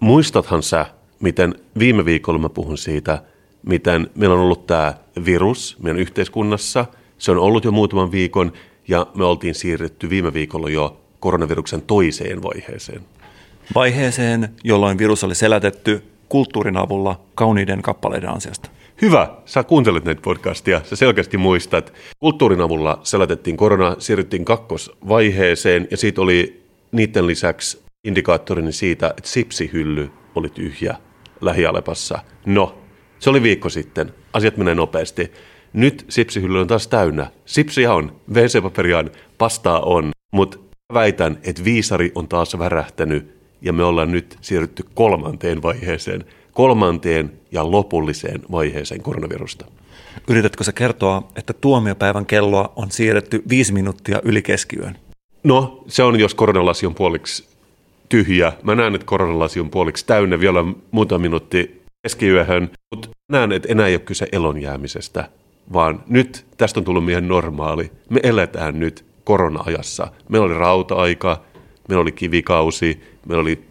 [0.00, 0.86] Muistathan sä,
[1.20, 3.22] miten viime viikolla mä puhun siitä,
[3.62, 4.94] miten meillä on ollut tämä
[5.24, 6.84] virus meidän yhteiskunnassa.
[7.18, 8.52] Se on ollut jo muutaman viikon
[8.88, 13.00] ja me oltiin siirretty viime viikolla jo koronaviruksen toiseen vaiheeseen.
[13.74, 18.70] Vaiheeseen, jolloin virus oli selätetty kulttuurin avulla kauniiden kappaleiden ansiosta.
[19.02, 21.92] Hyvä, sä kuuntelet näitä podcastia, sä selkeästi muistat.
[22.18, 30.10] Kulttuurin avulla selätettiin korona, siirryttiin kakkosvaiheeseen ja siitä oli niiden lisäksi indikaattorini siitä, että sipsihylly
[30.34, 30.96] oli tyhjä
[31.40, 32.18] lähialepassa.
[32.46, 32.78] No,
[33.18, 35.32] se oli viikko sitten, asiat menee nopeasti.
[35.76, 37.30] Nyt sipsihylly on taas täynnä.
[37.44, 40.58] Sipsiä on, WC-paperia on, pastaa on, mutta
[40.94, 47.70] väitän, että viisari on taas värähtänyt ja me ollaan nyt siirrytty kolmanteen vaiheeseen, kolmanteen ja
[47.70, 49.66] lopulliseen vaiheeseen koronavirusta.
[50.28, 54.98] Yritätkö sä kertoa, että tuomiopäivän kelloa on siirretty viisi minuuttia yli keskiyön?
[55.44, 57.48] No, se on, jos koronalasi on puoliksi
[58.08, 58.52] tyhjä.
[58.62, 63.86] Mä näen, että koronalasi on puoliksi täynnä vielä muutama minuutti keskiyöhön, mutta näen, että enää
[63.86, 65.28] ei ole kyse elonjäämisestä,
[65.72, 67.92] vaan nyt tästä on tullut meidän normaali.
[68.10, 70.08] Me eletään nyt korona-ajassa.
[70.28, 71.42] Meillä oli rauta-aika,
[71.88, 73.66] meillä oli kivikausi, meillä oli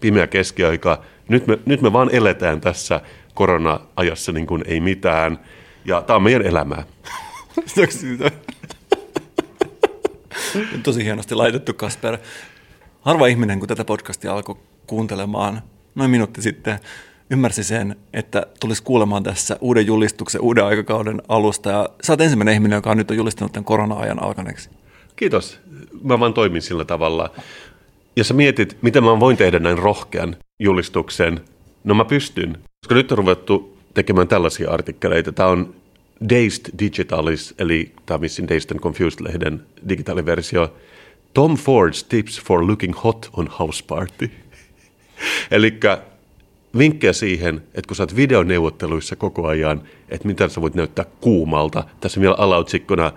[0.00, 1.02] pimeä keskiaika.
[1.28, 3.00] Nyt me, nyt me vaan eletään tässä
[3.34, 5.38] korona-ajassa niin kuin ei mitään.
[5.84, 6.84] Ja tämä on meidän elämää.
[10.82, 12.18] Tosi hienosti laitettu, Kasper.
[13.00, 15.62] Harva ihminen, kun tätä podcastia alkoi kuuntelemaan
[15.94, 16.78] noin minuutti sitten,
[17.32, 21.70] ymmärsi sen, että tulisi kuulemaan tässä uuden julistuksen, uuden aikakauden alusta.
[21.70, 24.70] Ja sä oot ensimmäinen ihminen, joka on nyt on julistanut tämän korona-ajan alkaneeksi.
[25.16, 25.60] Kiitos.
[26.02, 27.30] Mä vaan toimin sillä tavalla.
[28.16, 31.40] Ja sä mietit, miten mä voin tehdä näin rohkean julistuksen.
[31.84, 32.58] No mä pystyn.
[32.80, 35.32] Koska nyt on ruvettu tekemään tällaisia artikkeleita.
[35.32, 35.74] Tämä on
[36.28, 40.76] Dazed Digitalis, eli tämä Missin Dazed and Confused-lehden digitaaliversio.
[41.34, 44.30] Tom Ford's tips for looking hot on house party.
[45.50, 45.78] Eli
[46.78, 51.84] vinkkejä siihen, että kun sä oot videoneuvotteluissa koko ajan, että miten sä voit näyttää kuumalta.
[52.00, 53.12] Tässä vielä alautsikkona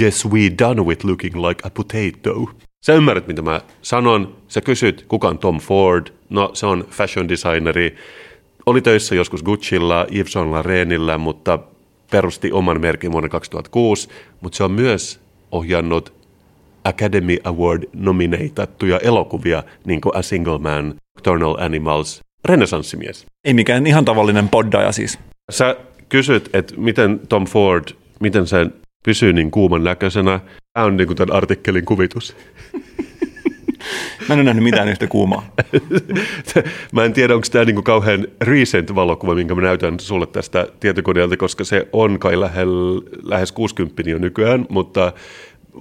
[0.00, 2.50] Je suis done with looking like a potato.
[2.86, 4.36] Sä ymmärrät, mitä mä sanon.
[4.48, 6.06] Sä kysyt, kuka on Tom Ford.
[6.30, 7.96] No, se on fashion designeri.
[8.66, 11.58] Oli töissä joskus Gucciilla, Yves Saint Laurentilla, mutta
[12.10, 14.08] perusti oman merkin vuonna 2006.
[14.40, 15.20] Mutta se on myös
[15.52, 16.12] ohjannut
[16.84, 23.26] Academy Award nomineitattuja elokuvia, niin kuin A Single Man, Nocturnal Animals, renesanssimies.
[23.44, 25.18] Ei mikään ihan tavallinen poddaja siis.
[25.50, 25.76] Sä
[26.08, 27.84] kysyt, että miten Tom Ford,
[28.20, 28.66] miten se
[29.04, 30.40] pysyy niin kuuman näköisenä.
[30.72, 32.36] Tämä on niin kuin tämän artikkelin kuvitus.
[34.28, 35.46] Mä en ole nähnyt mitään yhtä kuumaa.
[36.92, 40.66] mä en tiedä, onko tämä niin kuin kauhean recent valokuva, minkä mä näytän sulle tästä
[40.80, 45.12] tietokoneelta, koska se on kai lähel, lähes 60 jo nykyään, mutta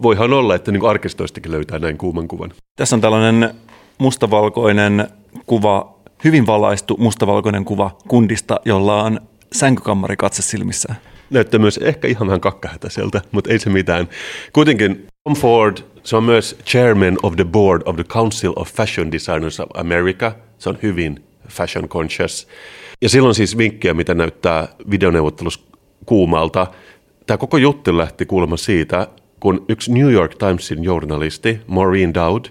[0.01, 2.51] voihan olla, että niin kuin arkistoistakin löytää näin kuuman kuvan.
[2.75, 3.53] Tässä on tällainen
[3.97, 5.07] mustavalkoinen
[5.45, 5.94] kuva,
[6.25, 9.19] hyvin valaistu mustavalkoinen kuva kundista, jolla on
[9.51, 10.97] sänkykammari katse silmissään
[11.29, 14.09] näyttää myös ehkä ihan vähän kakkahätäiseltä, mutta ei se mitään.
[14.53, 19.11] Kuitenkin Tom Ford, se on myös chairman of the board of the Council of Fashion
[19.11, 20.35] Designers of America.
[20.57, 22.47] Se on hyvin fashion conscious.
[23.01, 25.59] Ja silloin siis vinkkejä, mitä näyttää videoneuvottelussa
[26.05, 26.67] kuumalta.
[27.27, 29.07] Tämä koko juttu lähti kuulemma siitä,
[29.39, 32.45] kun yksi New York Timesin journalisti, Maureen Dowd,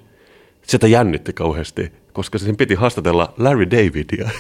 [0.63, 4.31] sitä jännitti kauheasti, koska sen piti haastatella Larry Davidia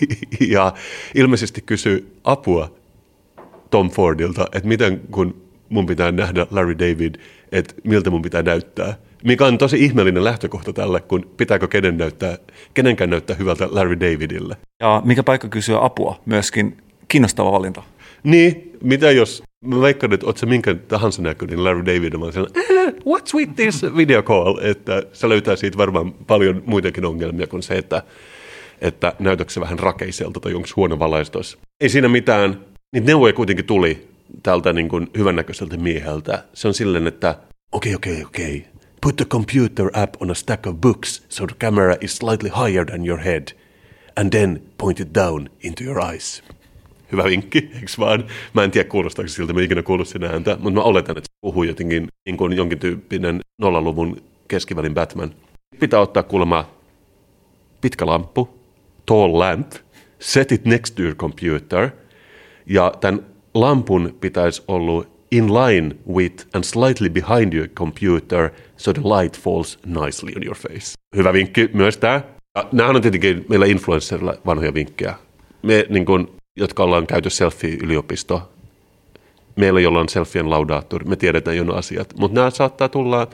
[0.54, 0.72] ja
[1.14, 2.74] ilmeisesti kysyi apua
[3.70, 7.14] Tom Fordilta, että miten kun mun pitää nähdä Larry David,
[7.52, 8.94] että miltä mun pitää näyttää.
[9.24, 12.38] Mikä on tosi ihmeellinen lähtökohta tälle, kun pitääkö kenen näyttää,
[12.74, 14.56] kenenkään näyttää hyvältä Larry Davidille.
[14.80, 16.76] Ja mikä paikka kysyä apua myöskin
[17.08, 17.82] kiinnostava valinta.
[18.22, 22.48] Niin, mitä jos, mä veikkaan, että oot sä minkä tahansa näköinen Larry David, mä sanon,
[22.54, 24.58] eh, what's with this video call?
[24.62, 28.02] Että sä löytää siitä varmaan paljon muitakin ongelmia kuin se, että,
[28.80, 31.58] että näytätkö se vähän rakeiselta tai onko huono valaistus.
[31.80, 32.60] Ei siinä mitään,
[32.92, 34.08] Niitä neuvoja kuitenkin tuli
[34.42, 36.44] tältä niin kuin hyvännäköiseltä mieheltä.
[36.54, 37.38] Se on silleen, että
[37.72, 38.56] okei, okay, okei, okay, okei.
[38.58, 38.72] Okay.
[39.00, 42.86] Put the computer app on a stack of books so the camera is slightly higher
[42.86, 43.48] than your head.
[44.16, 46.42] And then point it down into your eyes.
[47.12, 48.24] Hyvä vinkki, eikö vaan?
[48.54, 51.38] Mä en tiedä kuulostaako siltä, mä ikinä kuullut sinä ääntä, mutta mä oletan, että se
[51.40, 55.34] puhuu jotenkin niin kuin jonkin tyyppinen nollaluvun keskivälin Batman.
[55.80, 56.70] Pitää ottaa kuulemma
[57.80, 58.58] pitkä lamppu,
[59.06, 59.72] tall lamp,
[60.18, 61.90] set it next to your computer–
[62.66, 69.02] ja tämän lampun pitäisi olla in line with and slightly behind your computer so the
[69.02, 70.92] light falls nicely on your face.
[71.16, 72.20] Hyvä vinkki myös tämä.
[72.72, 75.14] Nämä on tietenkin meillä influencerilla vanhoja vinkkejä.
[75.62, 78.52] Me, niin kun, jotka ollaan käyty selfie-yliopisto,
[79.56, 82.14] meillä, jolla on selfien laudaattori, me tiedetään jo asiat.
[82.18, 83.26] Mutta nämä saattaa tulla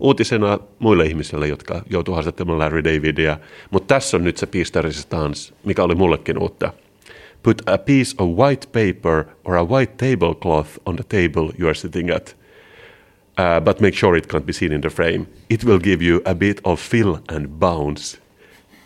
[0.00, 3.38] uutisena muille ihmisille, jotka joutuu haastattelemaan Larry Davidia.
[3.70, 6.72] Mutta tässä on nyt se piece resistance, mikä oli mullekin uutta.
[7.42, 11.74] Put a piece of white paper or a white tablecloth on the table you are
[11.74, 12.36] sitting at.
[13.38, 15.26] Uh, but make sure it can't be seen in the frame.
[15.50, 18.18] It will give you a bit of fill and bounce.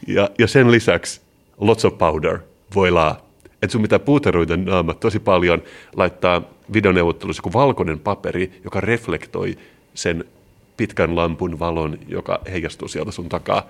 [0.07, 1.21] Ja, ja sen lisäksi
[1.61, 2.39] lots of powder,
[2.75, 3.30] voilaa.
[3.63, 5.63] Että sun pitää puuteroida naamat tosi paljon,
[5.97, 6.43] laittaa
[6.73, 9.59] videoneuvottelussa joku valkoinen paperi, joka reflektoi
[9.95, 10.25] sen
[10.77, 13.67] pitkän lampun valon, joka heijastuu sieltä sun takaa.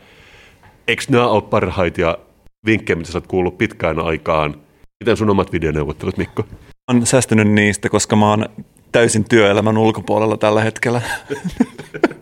[0.88, 2.18] Eikö nämä ole parhaita
[2.66, 4.54] vinkkejä, mitä sä oot kuullut pitkään aikaan?
[5.00, 6.44] Miten sun omat videoneuvottelut, Mikko?
[6.90, 8.48] Olen säästynyt niistä, koska mä oon
[8.92, 11.02] täysin työelämän ulkopuolella tällä hetkellä.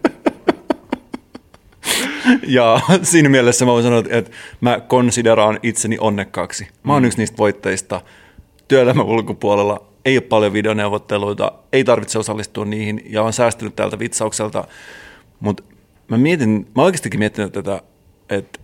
[2.47, 4.31] ja siinä mielessä mä voin sanoa, että
[4.61, 6.69] mä konsideraan itseni onnekkaaksi.
[6.83, 7.07] Mä oon mm.
[7.07, 8.01] yksi niistä voitteista
[8.69, 9.85] työelämän ulkopuolella.
[10.05, 14.65] Ei ole paljon videoneuvotteluita, ei tarvitse osallistua niihin ja on säästynyt tältä vitsaukselta.
[15.41, 15.63] Mutta
[16.09, 17.83] mä mietin, mä oikeastikin miettinyt tätä,
[18.31, 18.61] että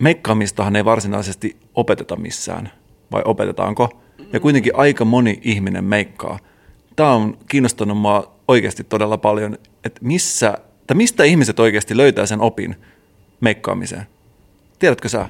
[0.00, 2.72] meikkaamistahan ei varsinaisesti opeteta missään,
[3.12, 4.00] vai opetetaanko?
[4.32, 6.38] Ja kuitenkin aika moni ihminen meikkaa.
[6.96, 12.40] Tämä on kiinnostanut mua oikeasti todella paljon, että missä, että mistä ihmiset oikeasti löytää sen
[12.40, 12.76] opin
[13.40, 14.06] meikkaamiseen.
[14.78, 15.28] Tiedätkö sä?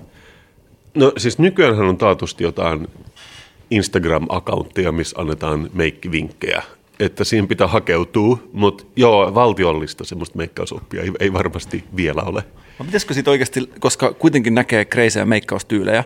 [0.94, 2.88] No siis nykyään on taatusti jotain
[3.70, 6.62] Instagram-akaunttia, missä annetaan meikkivinkkejä.
[7.00, 12.44] Että siihen pitää hakeutua, mutta joo, valtiollista semmoista meikkausoppia ei, ei varmasti vielä ole.
[12.78, 16.04] No pitäisikö siitä oikeasti, koska kuitenkin näkee kreisejä meikkaustyylejä,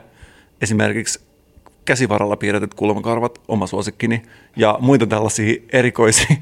[0.63, 1.28] esimerkiksi
[1.89, 4.23] käsivaralla piirretyt kulmakarvat, oma suosikkini,
[4.57, 6.37] ja muita tällaisia erikoisia.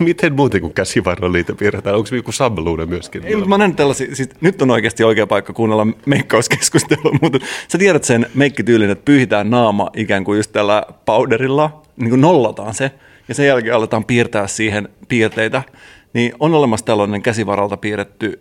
[0.00, 1.96] Miten muuten kuin käsivaralla niitä piirretään?
[1.96, 3.24] Onko se joku sabluuna myöskin?
[3.24, 8.04] Ei, mä näen tällaisia, siis nyt on oikeasti oikea paikka kuunnella meikkauskeskustelua, mutta sä tiedät
[8.04, 12.90] sen meikkityylin, että pyyhitään naama ikään kuin just tällä powderilla, niin kuin nollataan se,
[13.28, 15.62] ja sen jälkeen aletaan piirtää siihen piirteitä,
[16.12, 18.40] niin on olemassa tällainen käsivaralta piirretty,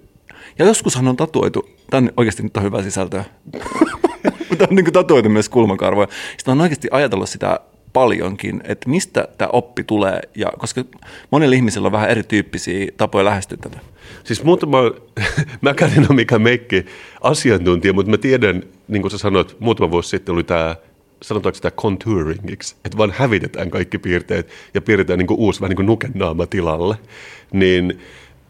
[0.59, 3.23] ja joskushan on tatuoitu, tämä on oikeasti nyt on hyvä sisältöä,
[4.53, 6.07] mutta on niin kuin tatuoitu myös kulmakarvoja.
[6.37, 7.59] Sitten on oikeasti ajatellut sitä
[7.93, 10.83] paljonkin, että mistä tämä oppi tulee, ja koska
[11.31, 13.79] monilla ihmisillä on vähän erityyppisiä tapoja lähestyä tätä.
[14.23, 14.77] Siis muutama,
[15.61, 16.85] mä en ole mikään meikki
[17.21, 20.75] asiantuntija, mutta mä tiedän, niin kuin sä sanoit, muutama vuosi sitten oli tämä
[21.21, 25.85] sanotaanko sitä contouringiksi, että vaan hävitetään kaikki piirteet ja piirretään niin uusi vähän niin kuin
[25.85, 26.95] nukennaama tilalle,
[27.51, 27.99] niin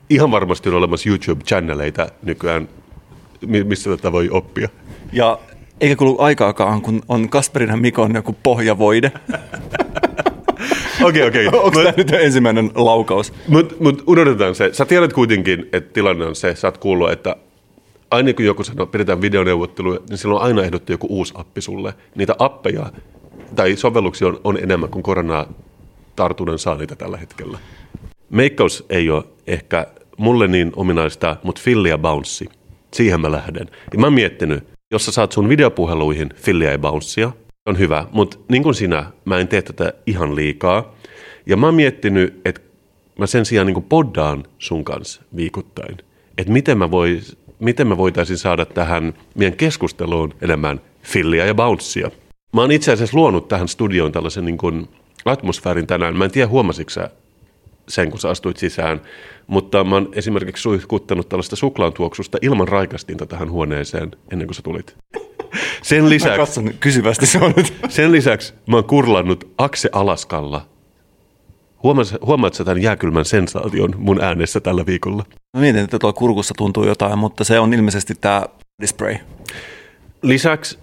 [0.09, 2.69] ihan varmasti on olemassa YouTube-channeleita nykyään,
[3.47, 4.69] missä tätä voi oppia.
[5.13, 5.39] Ja
[5.81, 9.11] eikä kulu aikaakaan, kun on Kasperin ja Mikon joku pohjavoide.
[11.03, 11.47] Okei, okei.
[11.47, 13.33] Onko tämä nyt ensimmäinen laukaus?
[13.47, 14.69] Mutta mut unohdetaan se.
[14.73, 17.35] Sä tiedät kuitenkin, että tilanne on se, sä oot kuullut, että
[18.11, 21.93] aina kun joku sanoo, pidetään videoneuvotteluja, niin silloin on aina ehdottu joku uusi appi sulle.
[22.15, 22.91] Niitä appeja
[23.55, 25.47] tai sovelluksia on, on enemmän kuin koronaa
[26.15, 27.57] tartunnan saa niitä tällä hetkellä.
[28.29, 29.87] Meikkaus ei ole ehkä
[30.17, 32.45] mulle niin ominaista, mutta filli ja bounce,
[32.93, 33.69] siihen mä lähden.
[33.93, 34.63] Ja mä oon miettinyt,
[34.93, 37.31] jos sä saat sun videopuheluihin filliä ja bouncea,
[37.65, 40.95] on hyvä, mutta niin kuin sinä, mä en tee tätä ihan liikaa.
[41.45, 42.61] Ja mä oon miettinyt, että
[43.19, 45.97] mä sen sijaan niin poddaan sun kanssa viikoittain.
[46.37, 52.11] Että miten mä, vois, miten mä voitaisiin saada tähän meidän keskusteluun enemmän filliä ja bouncea.
[52.53, 54.87] Mä oon itse asiassa luonut tähän studioon tällaisen niin
[55.25, 56.17] atmosfäärin tänään.
[56.17, 57.09] Mä en tiedä, huomasitko sä
[57.87, 59.01] sen, kun sä astuit sisään.
[59.47, 64.95] Mutta mä oon esimerkiksi suihkuttanut tällaista suklaantuoksusta ilman raikastinta tähän huoneeseen ennen kuin sä tulit.
[65.81, 67.73] Sen lisäksi, mä katson kysyvästi se on nyt.
[67.89, 70.65] Sen lisäksi mä oon kurlannut Akse Alaskalla.
[72.25, 75.25] Huomaat sä tämän jääkylmän sensaation mun äänessä tällä viikolla?
[75.57, 78.45] Mä mietin, että tuolla kurkussa tuntuu jotain, mutta se on ilmeisesti tämä
[78.81, 79.15] display.
[80.21, 80.77] Lisäksi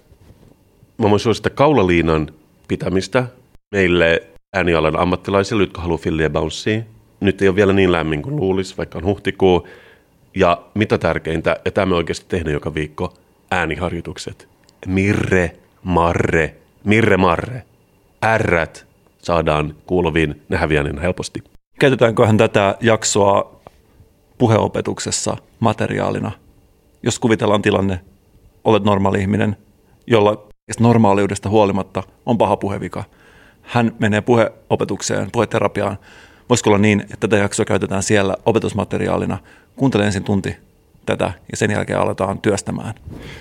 [0.97, 2.29] mä voin suosittaa kaulaliinan
[2.67, 3.25] pitämistä
[3.71, 6.81] meille äänialan ammattilaisille, jotka haluaa filliä bouncea.
[7.19, 9.67] Nyt ei ole vielä niin lämmin kuin luulisi, vaikka on huhtikuu.
[10.35, 13.13] Ja mitä tärkeintä, ja tämä me oikeasti tehdään joka viikko,
[13.51, 14.47] ääniharjoitukset.
[14.87, 15.51] Mirre,
[15.83, 17.63] marre, mirre, marre.
[18.25, 21.43] Ärrät saadaan kuuluviin, niin helposti.
[21.79, 23.61] Käytetäänköhän tätä jaksoa
[24.37, 26.31] puheopetuksessa materiaalina?
[27.03, 27.99] Jos kuvitellaan tilanne,
[28.63, 29.57] olet normaali ihminen,
[30.07, 30.47] jolla
[30.79, 33.03] normaaliudesta huolimatta on paha puhevika–
[33.61, 35.97] hän menee puheopetukseen, puheterapiaan.
[36.49, 39.37] Voisiko olla niin, että tätä jaksoa käytetään siellä opetusmateriaalina?
[39.75, 40.55] Kuuntele ensin tunti
[41.05, 42.93] tätä ja sen jälkeen aletaan työstämään.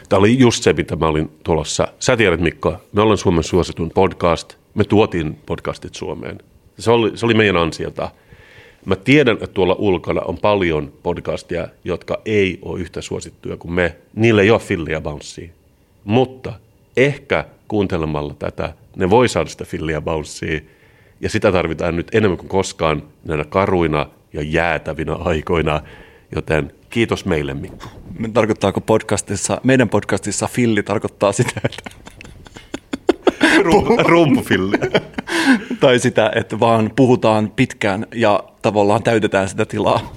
[0.08, 1.88] Tämä oli just se, mitä mä olin tulossa.
[1.98, 4.54] Sä tiedät Mikko, me ollaan Suomen suositun podcast.
[4.74, 6.38] Me tuotiin podcastit Suomeen.
[6.78, 8.10] Se oli, se oli meidän ansiota.
[8.84, 13.96] Mä tiedän, että tuolla ulkona on paljon podcastia, jotka ei ole yhtä suosittuja kuin me.
[14.14, 15.48] Niillä ei ole filliä bouncea.
[16.04, 16.52] Mutta
[16.96, 20.60] ehkä kuuntelemalla tätä, ne voi saada sitä filliä bouncea.
[21.20, 25.80] Ja sitä tarvitaan nyt enemmän kuin koskaan näinä karuina ja jäätävinä aikoina.
[26.34, 27.86] Joten kiitos meille, Mikko.
[28.32, 31.90] Tarkoittaako podcastissa, meidän podcastissa filli tarkoittaa sitä, että
[34.04, 35.00] Rumpufilliä.
[35.80, 40.12] tai sitä, että vaan puhutaan pitkään ja tavallaan täytetään sitä tilaa.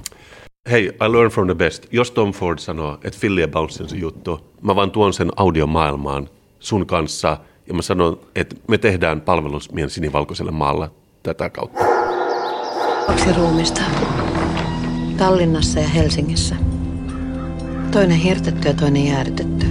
[0.71, 1.87] Hei, I learn from the best.
[1.91, 6.29] Jos Tom Ford sanoo, että Philly Bounce on se juttu, mä vaan tuon sen audiomaailmaan
[6.59, 7.37] sun kanssa
[7.67, 10.91] ja mä sanon, että me tehdään palvelus meidän sinivalkoiselle maalla
[11.23, 11.79] tätä kautta.
[13.07, 13.81] Kaksi ruumista.
[15.17, 16.55] Tallinnassa ja Helsingissä.
[17.91, 19.65] Toinen hirtetty ja toinen jäädytetty.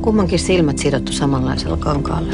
[0.00, 2.32] Kummankin silmät sidottu samanlaisella kankaalle.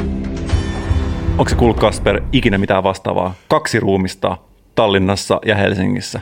[1.37, 3.33] Onko se kuullut Kasper ikinä mitään vastaavaa?
[3.47, 4.37] Kaksi ruumista
[4.75, 6.21] Tallinnassa ja Helsingissä.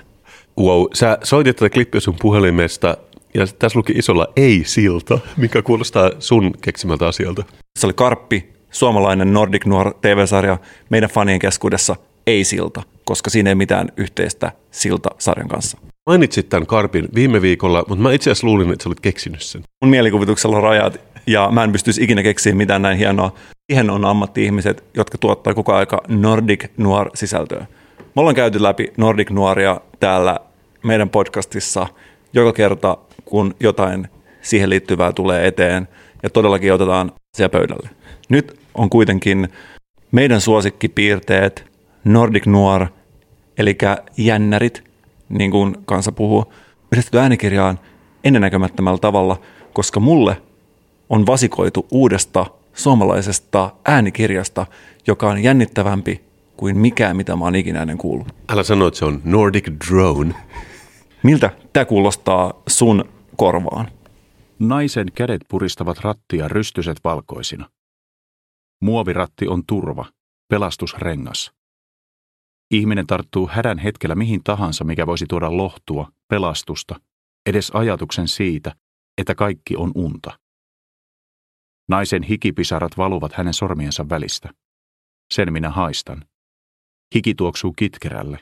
[0.60, 2.98] Wow, sä soitit tätä klippiä sun puhelimesta
[3.34, 7.44] ja tässä luki isolla ei-silta, mikä kuulostaa sun keksimältä asialta.
[7.80, 10.58] Se oli Karppi, suomalainen Nordic Noir TV-sarja
[10.90, 11.96] meidän fanien keskuudessa
[12.28, 15.78] ei-silta, koska siinä ei mitään yhteistä silta-sarjan kanssa.
[16.10, 19.64] Mainitsit tämän Karpin viime viikolla, mutta mä itse asiassa luulin, että sä olit keksinyt sen.
[19.82, 23.34] Mun mielikuvituksella on rajat ja mä en pystyisi ikinä keksiä mitään näin hienoa.
[23.72, 27.66] Siihen on ammatti-ihmiset, jotka tuottaa koko aika Nordic Noir-sisältöä.
[28.00, 30.40] Me ollaan käyty läpi Nordic Noiria täällä
[30.84, 31.88] meidän podcastissa
[32.34, 34.08] joka kerta, kun jotain
[34.42, 35.88] siihen liittyvää tulee eteen
[36.24, 37.90] ja todellakin otetaan asia pöydälle.
[38.30, 39.50] Nyt on kuitenkin
[40.12, 41.66] meidän suosikkipiirteet
[42.04, 42.88] Nordic Noir,
[43.58, 43.78] eli
[44.18, 44.84] jännärit,
[45.30, 46.54] niin kuin kansa puhuu,
[46.92, 47.80] yhdistetty äänikirjaan
[48.24, 49.42] ennennäkemättömällä tavalla,
[49.74, 50.38] koska mulle
[51.10, 54.66] on vasikoitu uudesta suomalaisesta äänikirjasta,
[55.08, 56.22] joka on jännittävämpi
[56.58, 58.28] kuin mikään, mitä mä oon ikinä ennen kuullut.
[58.50, 60.36] Älä sano, että se on Nordic Drone.
[61.24, 63.92] Miltä tämä kuulostaa sun korvaan?
[64.60, 67.70] Naisen kädet puristavat rattia rystyset valkoisina.
[68.82, 70.06] Muoviratti on turva,
[70.50, 71.52] pelastusrengas.
[72.72, 77.00] Ihminen tarttuu hädän hetkellä mihin tahansa, mikä voisi tuoda lohtua, pelastusta,
[77.46, 78.76] edes ajatuksen siitä,
[79.18, 80.40] että kaikki on unta.
[81.90, 84.50] Naisen hikipisarat valuvat hänen sormiensa välistä.
[85.34, 86.26] Sen minä haistan.
[87.16, 88.40] Hiki tuoksuu kitkerälle,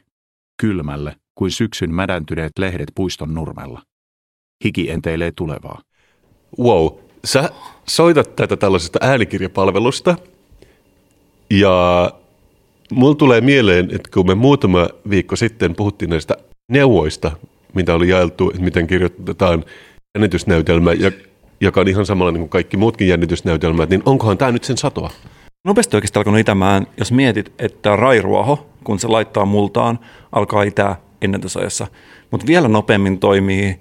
[0.61, 3.81] kylmälle, kuin syksyn mädäntyneet lehdet puiston nurmella.
[4.65, 5.81] Hiki enteilee tulevaa.
[6.59, 6.87] Wow,
[7.25, 7.49] sä
[7.87, 10.15] soitat tätä tällaisesta äänikirjapalvelusta
[11.49, 12.11] ja
[12.91, 16.37] mulla tulee mieleen, että kun me muutama viikko sitten puhuttiin näistä
[16.71, 17.31] neuvoista,
[17.73, 19.63] mitä oli jaeltu, että miten kirjoitetaan
[20.17, 20.91] jännitysnäytelmä,
[21.61, 25.11] joka on ihan samalla niin kuin kaikki muutkin jännitysnäytelmät, niin onkohan tämä nyt sen satoa?
[25.65, 29.99] Nopeasti oikeastaan alkanut itämään, jos mietit, että rairuoho, kun se laittaa multaan,
[30.31, 31.87] alkaa itää ennätysajassa.
[32.31, 33.79] Mutta vielä nopeammin toimii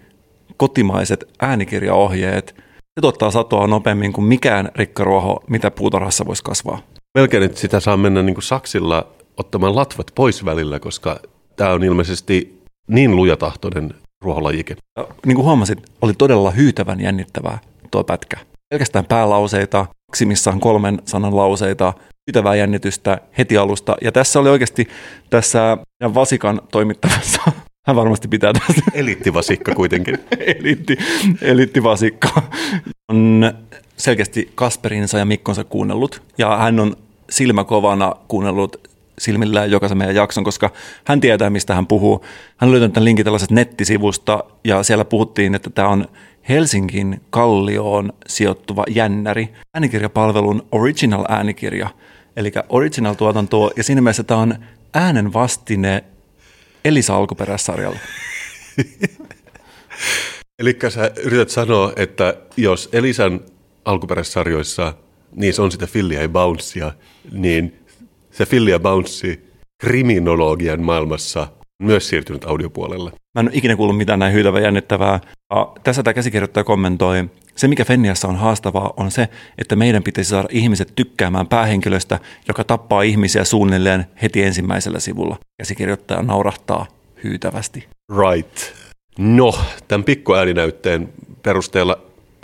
[0.57, 2.55] kotimaiset äänikirjaohjeet.
[2.59, 6.79] Se tuottaa satoa nopeammin kuin mikään rikkaruoho, mitä puutarhassa voisi kasvaa.
[7.19, 11.21] Melkein, että sitä saa mennä niin kuin saksilla ottamaan latvat pois välillä, koska
[11.57, 14.77] tämä on ilmeisesti niin lujatahtoinen ruoholajike.
[15.27, 17.59] Niin kuin huomasit, oli todella hyytävän jännittävää
[17.91, 18.37] tuo pätkä.
[18.71, 21.95] Pelkästään päälauseita, maksimissaan kolmen sanan lauseita,
[22.29, 23.97] hyytävää jännitystä heti alusta.
[24.03, 24.89] Ja tässä oli oikeasti
[25.31, 25.79] tässä
[26.15, 27.43] Vasikan toimittavassa
[27.87, 28.83] hän varmasti pitää tästä.
[28.95, 30.19] Elittivasikka kuitenkin.
[30.59, 30.99] Elitti,
[31.43, 32.43] elittivasikka.
[33.09, 33.53] On
[33.97, 36.97] selkeästi Kasperinsa ja Mikkonsa kuunnellut ja hän on
[37.31, 40.71] silmäkovana kuunnellut silmillään jokaisen meidän jakson, koska
[41.05, 42.25] hän tietää, mistä hän puhuu.
[42.57, 46.09] Hän löytänyt tämän linkin tällaisesta nettisivusta ja siellä puhuttiin, että tämä on
[46.49, 51.91] Helsingin Kallioon sijoittuva jännäri, äänikirjapalvelun original äänikirja,
[52.39, 54.55] eli original tuotantoa, ja siinä mielessä tämä on
[54.95, 56.05] äänen vastine
[56.85, 57.99] Elisa alkuperäissarjalle.
[60.59, 63.41] Eli sä yrität sanoa, että jos Elisan
[63.85, 64.95] alkuperäissarjoissa
[65.37, 66.93] niissä on sitä Fillia ja Bouncea,
[67.33, 67.79] niin
[68.31, 69.39] se Fillia ja Bounce
[69.81, 71.41] kriminologian maailmassa
[71.81, 73.11] on myös siirtynyt audiopuolelle.
[73.11, 75.21] Mä en ole ikinä kuullut mitään näin hyytävää jännittävää.
[75.85, 77.25] Tässä tämä käsikirjoittaja kommentoi,
[77.59, 82.65] se mikä Fenniassa on haastavaa on se, että meidän pitäisi saada ihmiset tykkäämään päähenkilöstä, joka
[82.65, 85.39] tappaa ihmisiä suunnilleen heti ensimmäisellä sivulla.
[85.59, 86.87] Käsikirjoittaja naurahtaa
[87.25, 87.89] hyytävästi.
[88.19, 88.59] Right.
[89.19, 89.55] No,
[89.89, 91.09] tämän pikkuääninäytteen
[91.43, 91.99] perusteella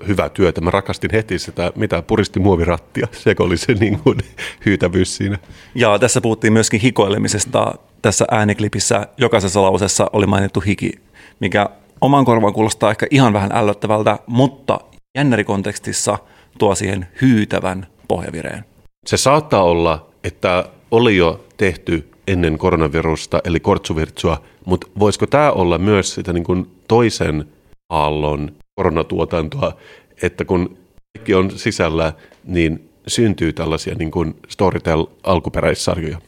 [0.09, 0.61] hyvää työtä.
[0.61, 3.09] Mä rakastin heti sitä, mitä puristi muovirattia.
[3.13, 4.19] Se oli se niin kuin,
[4.67, 5.39] hyytävyys siinä.
[5.75, 7.75] Ja tässä puhuttiin myöskin hikoilemisesta.
[8.03, 10.93] Tässä ääniklipissä jokaisessa lausessa oli mainittu hiki,
[11.41, 11.69] mikä
[12.01, 14.81] oman korvaan kuulostaa ehkä ihan vähän ällöttävältä, mutta
[15.19, 16.19] jännärikontekstissa
[16.59, 18.65] tuo siihen hyytävän pohjavireen.
[19.07, 25.79] Se saattaa olla, että oli jo tehty ennen koronavirusta, eli kortsuvirtsua, mutta voisiko tämä olla
[25.79, 27.45] myös sitä niin kuin toisen
[27.91, 29.77] aallon koronatuotantoa,
[30.23, 30.77] että kun
[31.19, 32.13] kaikki on sisällä,
[32.45, 36.19] niin syntyy tällaisia niin kuin Storytel-alkuperäissarjoja.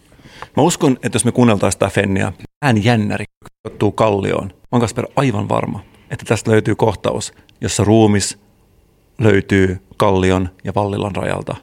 [0.57, 3.25] Mä uskon, että jos me kuunneltaisiin sitä Fenniä, ääni jännäri
[3.95, 4.47] kallioon.
[4.47, 8.38] Mä oon Kasper aivan varma, että tästä löytyy kohtaus, jossa ruumis
[9.18, 11.56] löytyy Kallion ja Vallilan rajalta,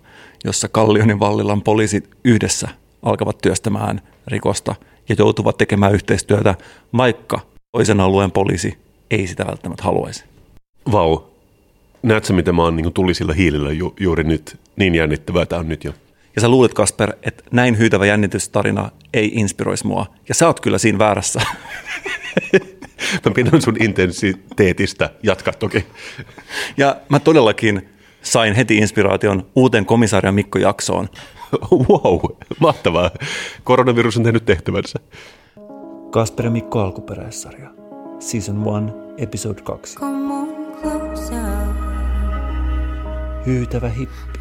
[0.45, 2.67] jossa Kallion ja Vallilan poliisit yhdessä
[3.03, 4.75] alkavat työstämään rikosta
[5.09, 6.55] ja joutuvat tekemään yhteistyötä,
[6.97, 7.39] vaikka
[7.71, 8.77] toisen alueen poliisi
[9.11, 10.25] ei sitä välttämättä haluaisi.
[10.91, 11.19] Vau.
[12.03, 14.59] Näetkö, miten mä oon niin tulisilla hiilillä ju- juuri nyt?
[14.75, 15.93] Niin jännittävää tämä on nyt jo.
[16.35, 20.05] Ja sä luulet, Kasper, että näin hyytävä jännitystarina ei inspiroisi mua.
[20.29, 21.41] Ja sä oot kyllä siinä väärässä.
[23.25, 25.09] Mä pidän sun intensiteetistä.
[25.23, 25.85] Jatka toki.
[26.77, 27.89] Ja mä todellakin
[28.21, 31.09] sain heti inspiraation uuteen komisaria Mikko-jaksoon.
[31.71, 32.19] Wow,
[32.59, 33.11] mahtavaa.
[33.63, 34.99] Koronavirus on tehnyt tehtävänsä.
[36.11, 37.69] Kasper ja Mikko alkuperäissarja.
[38.19, 39.97] Season 1, episode 2.
[39.97, 40.47] Come on
[40.81, 41.37] closer.
[43.45, 44.39] Hyytävä hippi.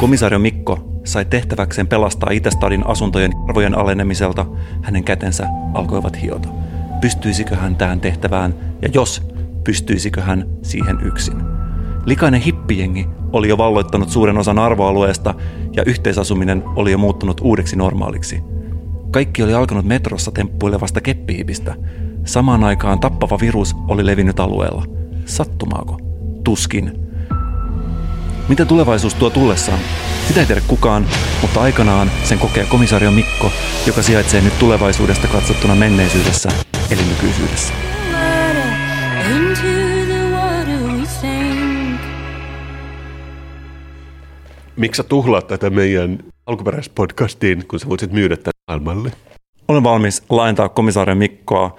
[0.00, 4.46] Komisario Mikko sai tehtäväkseen pelastaa Itästadin asuntojen arvojen alenemiselta,
[4.82, 6.48] hänen kätensä alkoivat hiota.
[7.00, 9.22] Pystyisikö hän tähän tehtävään ja jos,
[9.64, 11.42] pystyisikö hän siihen yksin?
[12.06, 15.34] Likainen hippijengi oli jo valloittanut suuren osan arvoalueesta
[15.76, 18.42] ja yhteisasuminen oli jo muuttunut uudeksi normaaliksi.
[19.10, 21.74] Kaikki oli alkanut metrossa temppuilevasta keppihipistä.
[22.24, 24.84] Samaan aikaan tappava virus oli levinnyt alueella.
[25.24, 25.98] Sattumaako?
[26.44, 27.09] Tuskin.
[28.48, 29.78] Mitä tulevaisuus tuo tullessaan?
[30.28, 31.06] Sitä ei tiedä kukaan,
[31.42, 33.52] mutta aikanaan sen kokee komisario Mikko,
[33.86, 36.48] joka sijaitsee nyt tulevaisuudesta katsottuna menneisyydessä,
[36.90, 37.74] eli nykyisyydessä.
[44.76, 49.12] Miksi sä tuhlaat tätä meidän alkuperäispodcastiin, kun sä voisit myydä tämän maailmalle?
[49.68, 51.78] Olen valmis laajentaa komisario Mikkoa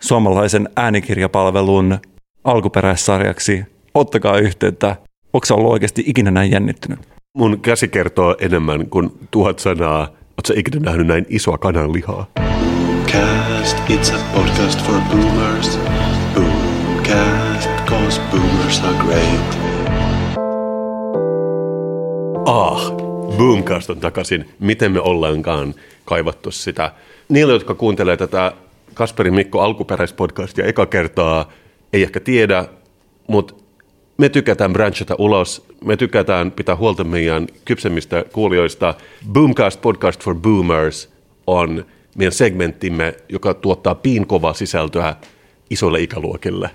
[0.00, 1.98] suomalaisen äänikirjapalvelun
[2.44, 3.64] alkuperäissarjaksi.
[3.94, 4.96] Ottakaa yhteyttä.
[5.34, 6.98] Onko se ollut oikeasti ikinä näin jännittynyt?
[7.36, 10.00] Mun käsi kertoo enemmän kuin tuhat sanaa.
[10.02, 12.26] Oletko ikinä nähnyt näin isoa kananlihaa?
[13.06, 15.78] Cast, it's a podcast for boomers.
[16.34, 19.58] Boomcast, cause boomers are great.
[22.46, 22.92] Ah,
[23.36, 24.48] Boomcast on takaisin.
[24.60, 26.92] Miten me ollaankaan kaivattu sitä?
[27.28, 28.52] Niille, jotka kuuntelee tätä
[28.94, 31.52] Kasperin Mikko alkuperäispodcastia eka kertaa,
[31.92, 32.64] ei ehkä tiedä,
[33.28, 33.63] mutta
[34.18, 35.66] me tykätään branchata ulos.
[35.84, 38.94] Me tykätään pitää huolta meidän kypsemmistä kuulijoista.
[39.32, 41.12] Boomcast Podcast for Boomers
[41.46, 41.84] on
[42.16, 45.16] meidän segmenttimme, joka tuottaa piinkovaa sisältöä
[45.70, 46.70] isoille ikäluokille.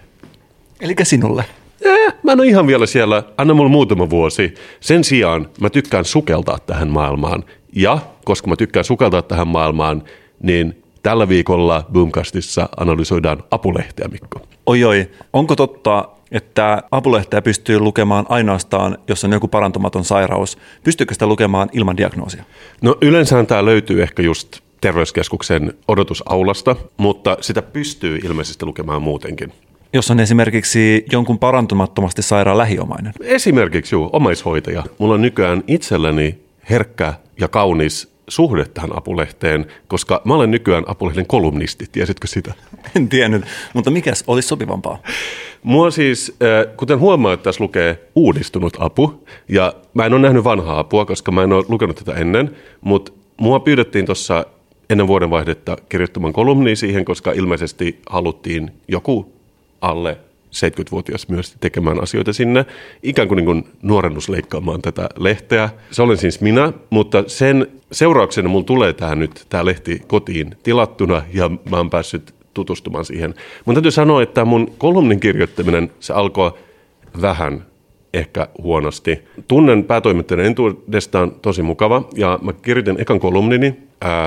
[0.82, 1.46] Eli sinulle.
[1.82, 3.24] Eh, mä en ole ihan vielä siellä.
[3.38, 4.54] Anna mulle muutama vuosi.
[4.80, 7.44] Sen sijaan mä tykkään sukeltaa tähän maailmaan.
[7.76, 10.04] Ja koska mä tykkään sukeltaa tähän maailmaan,
[10.44, 14.42] niin tällä viikolla Boomcastissa analysoidaan apulehteä, Mikko.
[14.66, 20.58] Oi oi, onko totta, että apulehteä pystyy lukemaan ainoastaan, jos on joku parantumaton sairaus?
[20.84, 22.44] Pystyykö sitä lukemaan ilman diagnoosia?
[22.82, 29.54] No yleensä tämä löytyy ehkä just terveyskeskuksen odotusaulasta, mutta sitä pystyy ilmeisesti lukemaan muutenkin.
[29.94, 33.14] Jos on esimerkiksi jonkun parantumattomasti sairaan lähiomainen.
[33.22, 34.84] Esimerkiksi juu, omaishoitaja.
[34.98, 36.40] Mulla on nykyään itselläni
[36.70, 41.86] herkkä ja kaunis suhde tähän apulehteen, koska mä olen nykyään apulehden kolumnisti.
[41.92, 42.54] Tiesitkö sitä?
[42.96, 44.98] En tiennyt, mutta mikäs olisi sopivampaa?
[45.64, 50.80] Mua siis, äh, kuten huomaat, tässä lukee uudistunut apu, ja mä en ole nähnyt vanhaa
[50.80, 54.46] apua, koska mä en ole lukenut tätä ennen, mutta mua pyydettiin tuossa
[54.90, 59.34] ennen vuodenvaihdetta kirjoittamaan kolumnia siihen, koska ilmeisesti haluttiin joku
[59.82, 60.18] alle
[60.56, 62.66] 70-vuotias myös tekemään asioita sinne,
[63.04, 65.70] ikään kuin, niin kuin nuorennusleikkaamaan tätä lehteä.
[65.92, 71.22] Se olen siis minä, mutta sen seurauksena mulla tulee tämä nyt, tämä lehti kotiin tilattuna
[71.34, 73.34] ja mä oon päässyt tutustumaan siihen.
[73.66, 76.52] Mun täytyy sanoa, että mun kolumnin kirjoittaminen, se alkoi
[77.22, 77.66] vähän
[78.14, 79.20] ehkä huonosti.
[79.48, 83.76] Tunnen päätoimittajan entuudestaan tosi mukava ja mä kirjoitin ekan kolumnini,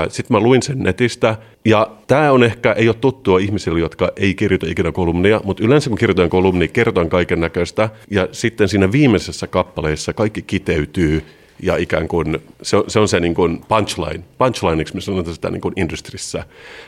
[0.09, 4.35] sitten mä luin sen netistä ja tämä on ehkä, ei ole tuttua ihmisille, jotka ei
[4.35, 9.47] kirjoita ikinä kolumnia, mutta yleensä kun kirjoitan kolumnia, kerrotaan kaiken näköistä ja sitten siinä viimeisessä
[9.47, 11.23] kappaleessa kaikki kiteytyy
[11.61, 15.49] ja ikään kuin se on se, on se niin kuin punchline, punchlineiksi me sanotaan sitä
[15.49, 16.43] niin kuin industrissä.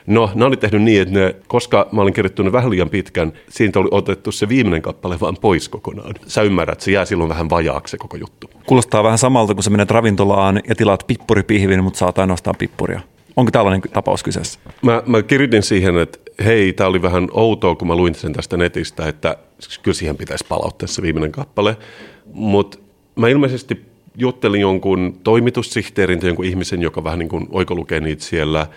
[0.07, 3.79] No, ne oli tehnyt niin, että ne, koska mä olin kirjoittanut vähän liian pitkän, siitä
[3.79, 6.13] oli otettu se viimeinen kappale vaan pois kokonaan.
[6.27, 8.49] Sä ymmärrät, se jää silloin vähän vajaaksi se koko juttu.
[8.65, 13.01] Kuulostaa vähän samalta, kun sä menet ravintolaan ja tilaat pippuripihvin, mutta saat ainoastaan pippuria.
[13.35, 14.59] Onko tällainen tapaus kyseessä?
[14.81, 18.57] Mä, mä kirjoitin siihen, että hei, tämä oli vähän outoa, kun mä luin sen tästä
[18.57, 19.37] netistä, että
[19.83, 21.77] kyllä siihen pitäisi palauttaa se viimeinen kappale.
[22.33, 22.77] Mutta
[23.15, 23.85] mä ilmeisesti
[24.17, 28.67] juttelin jonkun toimitussihteerin tai jonkun ihmisen, joka vähän niin kuin oikolukee niitä siellä.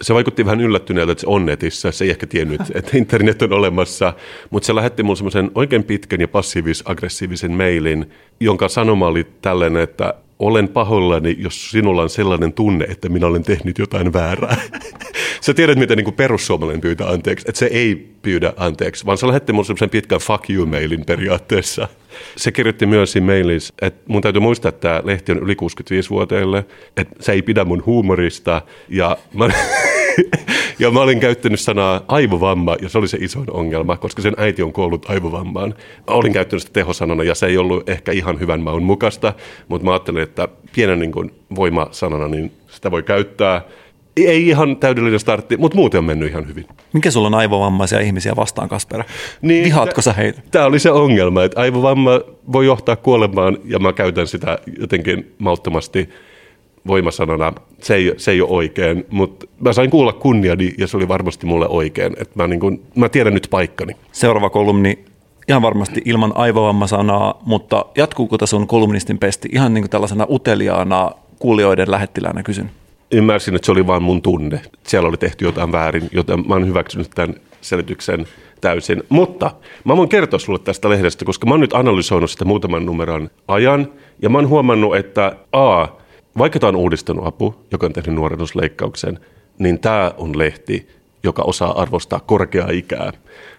[0.00, 1.92] Se vaikutti vähän yllättyneeltä, että se on netissä.
[1.92, 4.12] Se ei ehkä tiennyt, että internet on olemassa.
[4.50, 10.14] Mutta se lähetti mulle semmoisen oikein pitkän ja passiivis-aggressiivisen mailin, jonka sanoma oli tällainen, että
[10.38, 14.56] olen pahoillani, jos sinulla on sellainen tunne, että minä olen tehnyt jotain väärää.
[15.40, 19.52] Sä tiedät, miten niin perussuomalainen pyytää anteeksi, että se ei pyydä anteeksi, vaan se lähetti
[19.52, 21.88] mulle semmoisen pitkän fuck you-mailin periaatteessa.
[22.36, 26.64] Se kirjoitti myös siinä mailissa, että mun täytyy muistaa, että tämä lehti on yli 65-vuotiaille,
[26.96, 29.48] että se ei pidä mun huumorista, ja mä,
[30.78, 34.62] ja mä olin käyttänyt sanaa aivovamma, ja se oli se isoin ongelma, koska sen äiti
[34.62, 35.74] on kuollut aivovammaan.
[36.10, 39.32] Mä olin käyttänyt sitä tehosanana, ja se ei ollut ehkä ihan hyvän maun mukaista,
[39.68, 43.62] mutta mä ajattelin, että pienen niin kuin voimasanana, niin sitä voi käyttää.
[44.16, 46.66] Ei ihan täydellinen startti, mutta muuten on mennyt ihan hyvin.
[46.92, 49.04] Mikä sulla on aivovammaisia ihmisiä vastaan, Kasper?
[49.42, 50.42] Niin, Vihaatko sä heitä?
[50.50, 52.20] Tämä oli se ongelma, että aivovamma
[52.52, 56.08] voi johtaa kuolemaan ja mä käytän sitä jotenkin malttomasti
[56.86, 57.52] voimasanana.
[57.80, 61.46] Se ei, se ei ole oikein, mutta mä sain kuulla kunniani ja se oli varmasti
[61.46, 62.12] mulle oikein.
[62.12, 63.96] Että mä, niin kun, mä tiedän nyt paikkani.
[64.12, 64.98] Seuraava kolumni
[65.48, 71.10] ihan varmasti ilman aivovammasanaa, mutta jatkuuko tässä sun kolumnistin pesti ihan niin kuin tällaisena uteliaana
[71.38, 72.70] kuulijoiden lähettiläänä kysyn?
[73.12, 74.60] Ymmärsin, että se oli vain mun tunne.
[74.82, 78.26] Siellä oli tehty jotain väärin, joten mä oon hyväksynyt tämän selityksen
[78.60, 79.02] täysin.
[79.08, 79.50] Mutta
[79.84, 83.88] mä voin kertoa sulle tästä lehdestä, koska mä oon nyt analysoinut sitä muutaman numeron ajan.
[84.22, 85.86] Ja mä oon huomannut, että A,
[86.38, 89.18] vaikka tämä on uudistunut apu, joka on tehnyt nuorennusleikkauksen,
[89.58, 90.88] niin tämä on lehti,
[91.22, 93.12] joka osaa arvostaa korkeaa ikää.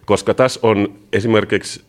[0.06, 1.84] Koska tässä on esimerkiksi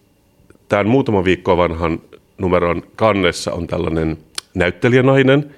[0.68, 2.00] tämän muutama viikkoa vanhan
[2.38, 4.18] numeron kannessa on tällainen
[4.54, 5.54] näyttelijänainen,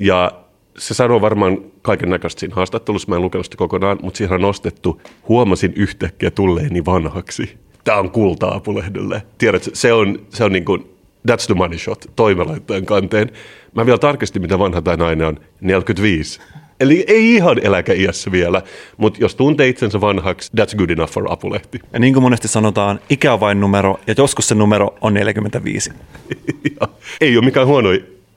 [0.00, 0.32] ja
[0.78, 4.40] se sanoo varmaan kaiken näköistä siinä haastattelussa, mä en lukenut sitä kokonaan, mutta siihen on
[4.40, 7.56] nostettu, huomasin yhtäkkiä tulleeni vanhaksi.
[7.84, 9.22] Tämä on kultaa apulehdelle.
[9.38, 10.95] Tiedätkö, se on, se on niin kuin,
[11.30, 13.30] that's the money shot, toimelaittajan kanteen.
[13.74, 16.40] Mä vielä tarkistin, mitä vanha tämä nainen on, 45.
[16.80, 18.62] Eli ei ihan eläkeiässä vielä,
[18.96, 21.80] mutta jos tuntee itsensä vanhaksi, that's good enough for apulehti.
[21.92, 25.90] Ja niin kuin monesti sanotaan, ikä on vain numero, ja joskus se numero on 45.
[26.80, 26.88] Ja
[27.20, 27.88] ei ole mikään huono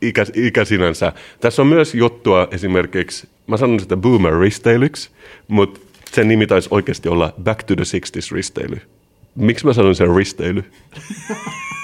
[0.02, 1.14] ikä, ikä sinänsä.
[1.40, 5.10] Tässä on myös juttua esimerkiksi, mä sanon sitä boomer risteilyksi,
[5.48, 5.80] mutta
[6.12, 8.82] sen nimi taisi oikeasti olla Back to the 60s risteily.
[9.36, 10.64] Miksi mä sanon sen risteily?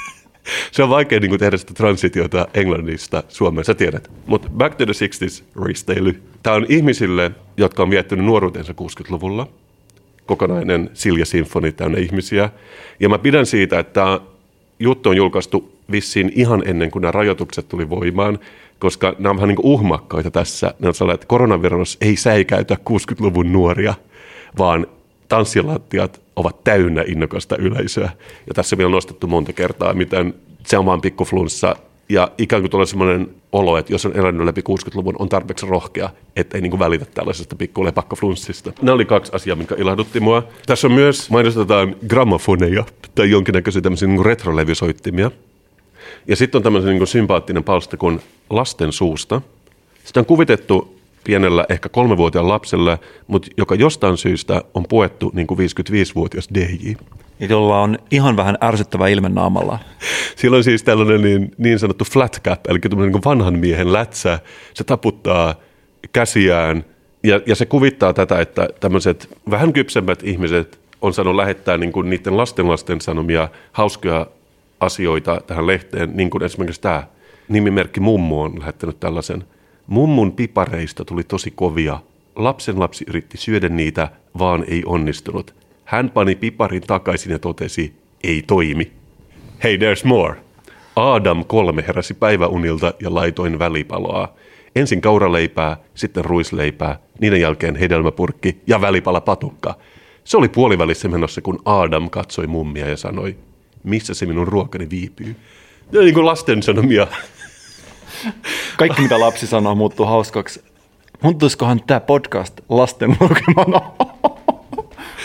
[0.71, 4.11] Se on vaikea niin kuin, tehdä sitä transitiota englannista Suomeen, sä tiedät.
[4.25, 6.21] Mutta Back to the 60s risteily.
[6.43, 9.47] Tämä on ihmisille, jotka on viettänyt nuoruutensa 60-luvulla.
[10.25, 12.49] Kokonainen Silja Sinfoni täynnä ihmisiä.
[12.99, 14.19] Ja mä pidän siitä, että tämä
[14.79, 18.39] juttu on julkaistu vissiin ihan ennen kuin nämä rajoitukset tuli voimaan,
[18.79, 20.73] koska nämä on vähän niin kuin uhmakkaita tässä.
[20.79, 23.93] Ne on sellainen, että koronavirus ei säikäytä 60-luvun nuoria,
[24.57, 24.87] vaan
[25.29, 28.09] tanssilattiat ovat täynnä innokasta yleisöä.
[28.47, 30.33] Ja tässä vielä on nostettu monta kertaa, miten
[30.65, 31.75] se on vaan pikkuflunssa.
[32.09, 36.09] Ja ikään kuin tulee sellainen olo, että jos on elänyt läpi 60-luvun, on tarpeeksi rohkea,
[36.35, 38.73] että ei niin välitä tällaisesta pikkulepakkaflunssista.
[38.81, 40.43] Nämä oli kaksi asiaa, mikä ilahdutti mua.
[40.65, 42.83] Tässä on myös, mainostetaan gramofoneja
[43.15, 45.31] tai jonkinnäköisiä tämmöisiä niin retrolevysoittimia.
[46.27, 49.41] Ja sitten on tämmöinen niin sympaattinen palsta kuin lasten suusta.
[50.03, 50.94] Sitä on kuvitettu
[51.25, 56.93] pienellä, ehkä kolmevuotiaan lapsella, mutta joka jostain syystä on puettu niin kuin 55-vuotias DJ.
[57.39, 59.79] jolla on ihan vähän ärsyttävä ilme naamalla.
[60.35, 63.93] Sillä on siis tällainen niin, niin sanottu flat cap, eli tämmöinen niin kuin vanhan miehen
[63.93, 64.39] lätsä.
[64.73, 65.55] Se taputtaa
[66.13, 66.85] käsiään
[67.23, 72.09] ja, ja se kuvittaa tätä, että tämmöiset vähän kypsemmät ihmiset on saanut lähettää niin kuin
[72.09, 74.27] niiden lasten lasten sanomia hauskoja
[74.79, 77.03] asioita tähän lehteen, niin kuin esimerkiksi tämä
[77.49, 79.43] nimimerkki Mummu on lähettänyt tällaisen.
[79.87, 81.99] Mummun pipareista tuli tosi kovia.
[82.35, 85.55] Lapsen lapsi yritti syödä niitä, vaan ei onnistunut.
[85.85, 87.93] Hän pani piparin takaisin ja totesi,
[88.23, 88.91] ei toimi.
[89.63, 90.35] Hey, there's more.
[90.95, 94.33] Adam kolme heräsi päiväunilta ja laitoin välipaloa.
[94.75, 99.75] Ensin kauraleipää, sitten ruisleipää, niiden jälkeen hedelmäpurkki ja välipalapatukka.
[100.23, 103.35] Se oli puolivälissä menossa, kun Adam katsoi mummia ja sanoi,
[103.83, 105.35] missä se minun ruokani viipyy.
[105.91, 107.07] Ja niin kuin lasten sanomia.
[108.77, 110.63] Kaikki, mitä lapsi sanoo, muuttuu hauskaksi.
[111.21, 113.81] Muuttuisikohan tämä podcast lasten lukemana?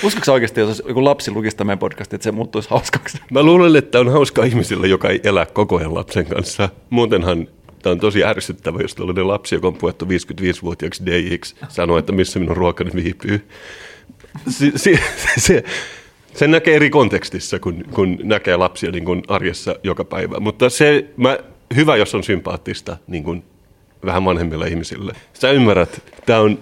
[0.03, 3.19] Uskotko sä oikeasti, jos joku lapsi lukisi tämän podcastin, että se muuttuisi hauskaksi?
[3.31, 6.69] Mä luulen, että on hauska ihmisille, joka ei elä koko ajan lapsen kanssa.
[6.91, 7.47] Muutenhan
[7.83, 12.39] Tämä on tosi ärsyttävä, jos tällainen lapsi, joka on puettu 55-vuotiaaksi DX, sanoo, että missä
[12.39, 13.49] minun ruokani viipyy.
[14.49, 14.99] Se, se,
[15.39, 15.65] se,
[16.35, 20.41] sen näkee eri kontekstissa, kun, kun näkee lapsia niin kuin arjessa joka päivä.
[20.41, 21.39] Mutta se, mä,
[21.76, 23.44] hyvä, jos on sympaattista niin kuin
[24.04, 25.12] vähän vanhemmille ihmisille.
[25.33, 26.59] Sä ymmärrät, tämä on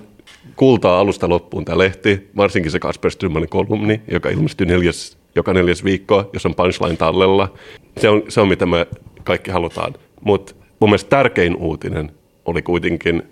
[0.57, 5.85] kultaa alusta loppuun tämä lehti, varsinkin se Kasper Strömmanin kolumni, joka ilmestyy neljäs, joka neljäs
[5.85, 7.53] viikko, jos on punchline tallella.
[7.99, 8.87] Se on, se on mitä me
[9.25, 9.95] kaikki halutaan.
[10.25, 12.13] Mutta mun mielestä tärkein uutinen
[12.45, 13.23] oli kuitenkin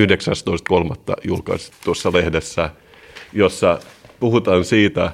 [0.00, 1.14] 19.3.
[1.24, 2.70] julkaistu tuossa lehdessä,
[3.32, 3.78] jossa
[4.20, 5.12] puhutaan siitä,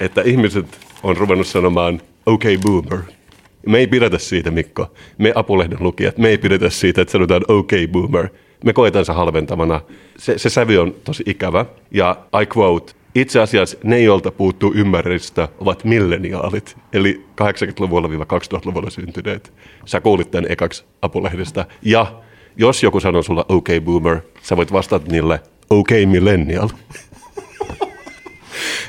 [0.00, 3.19] että ihmiset on ruvennut sanomaan okay boomer.
[3.66, 4.92] Me ei pidetä siitä, Mikko.
[5.18, 8.28] Me apulehden lukijat, me ei pidetä siitä, että sanotaan okay boomer.
[8.64, 9.80] Me koetaan se halventavana.
[10.18, 11.66] Se, se sävy on tosi ikävä.
[11.90, 19.52] Ja I quote, itse asiassa ne, joilta puuttuu ymmärrystä, ovat milleniaalit, eli 80-luvulla-2000-luvulla syntyneet.
[19.84, 21.66] Sä kuulit tämän ekaksi apulehdestä.
[21.82, 22.22] Ja
[22.56, 26.68] jos joku sanoo sulla okay boomer, sä voit vastata niille okay millennial.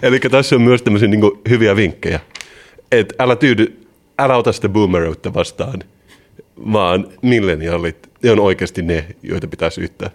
[0.04, 2.20] Eli tässä on myös tämmöisiä niin hyviä vinkkejä.
[2.92, 3.82] Et älä tyydy,
[4.24, 5.84] älä ota sitä boomeroutta vastaan,
[6.74, 10.10] vaan milleniaalit ne on oikeasti ne, joita pitää syyttää.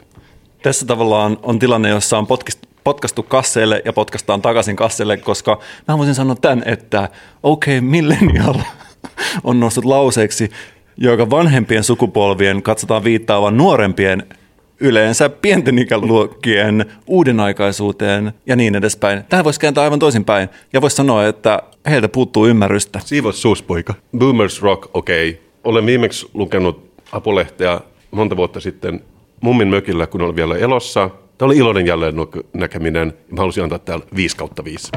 [0.62, 5.98] Tässä tavallaan on tilanne, jossa on potkist- potkastu kasseille ja potkastaan takaisin kasseille, koska mä
[5.98, 7.08] voisin sanoa tämän, että
[7.42, 8.54] okei, okay, millennial
[9.44, 10.50] on noussut lauseeksi,
[10.96, 14.22] joka vanhempien sukupolvien katsotaan viittaavan nuorempien
[14.80, 19.24] yleensä pienten ikäluokkien uudenaikaisuuteen ja niin edespäin.
[19.28, 23.00] Tähän voisi kääntää aivan toisinpäin ja voisi sanoa, että heiltä puuttuu ymmärrystä.
[23.04, 23.94] Siivos suuspoika.
[24.18, 25.30] Boomers Rock, okei.
[25.30, 25.42] Okay.
[25.64, 29.00] Olen viimeksi lukenut apulehteä monta vuotta sitten
[29.40, 31.10] mummin mökillä, kun olin vielä elossa.
[31.38, 32.14] Tämä oli iloinen jälleen
[32.52, 33.12] näkeminen.
[33.30, 34.92] Mä halusin antaa täällä 5 kautta 5.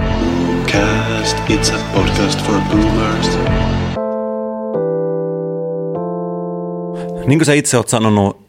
[0.66, 3.40] Cast, it's a podcast for boomers.
[7.28, 8.42] Niin kuin sä itse oot sanonut,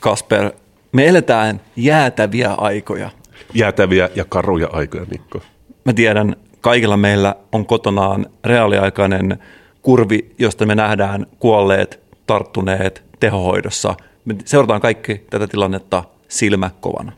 [0.00, 0.50] Kasper,
[0.92, 3.10] me eletään jäätäviä aikoja.
[3.54, 5.40] Jäätäviä ja karuja aikoja, Mikko.
[5.84, 9.38] Mä tiedän, kaikilla meillä on kotonaan reaaliaikainen
[9.82, 13.94] kurvi, josta me nähdään kuolleet, tarttuneet tehohoidossa.
[14.24, 17.12] Me seurataan kaikki tätä tilannetta silmä kovana.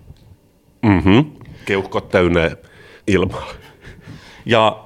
[0.82, 1.24] Mm-hmm.
[1.64, 2.50] Keuhkot täynnä
[3.06, 3.48] ilmaa.
[4.46, 4.84] Ja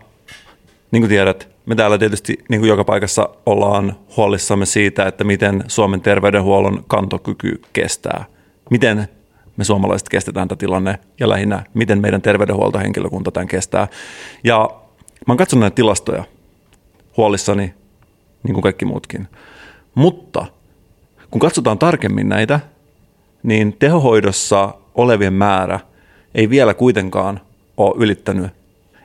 [0.91, 5.65] niin kuin tiedät, me täällä tietysti niin kuin joka paikassa ollaan huolissamme siitä, että miten
[5.69, 8.25] Suomen terveydenhuollon kantokyky kestää.
[8.71, 9.09] Miten
[9.57, 13.89] me suomalaiset kestetään tämä tilanne ja lähinnä miten meidän terveydenhuoltohenkilökunta tämän kestää.
[14.45, 14.71] Ja
[15.27, 16.25] mä oon katsonut näitä tilastoja
[17.17, 17.75] huolissani,
[18.43, 19.29] niin kuin kaikki muutkin.
[19.95, 20.47] Mutta
[21.31, 22.61] kun katsotaan tarkemmin näitä,
[23.43, 25.81] niin tehohoidossa olevien määrä
[26.35, 27.41] ei vielä kuitenkaan
[27.77, 28.51] ole ylittänyt,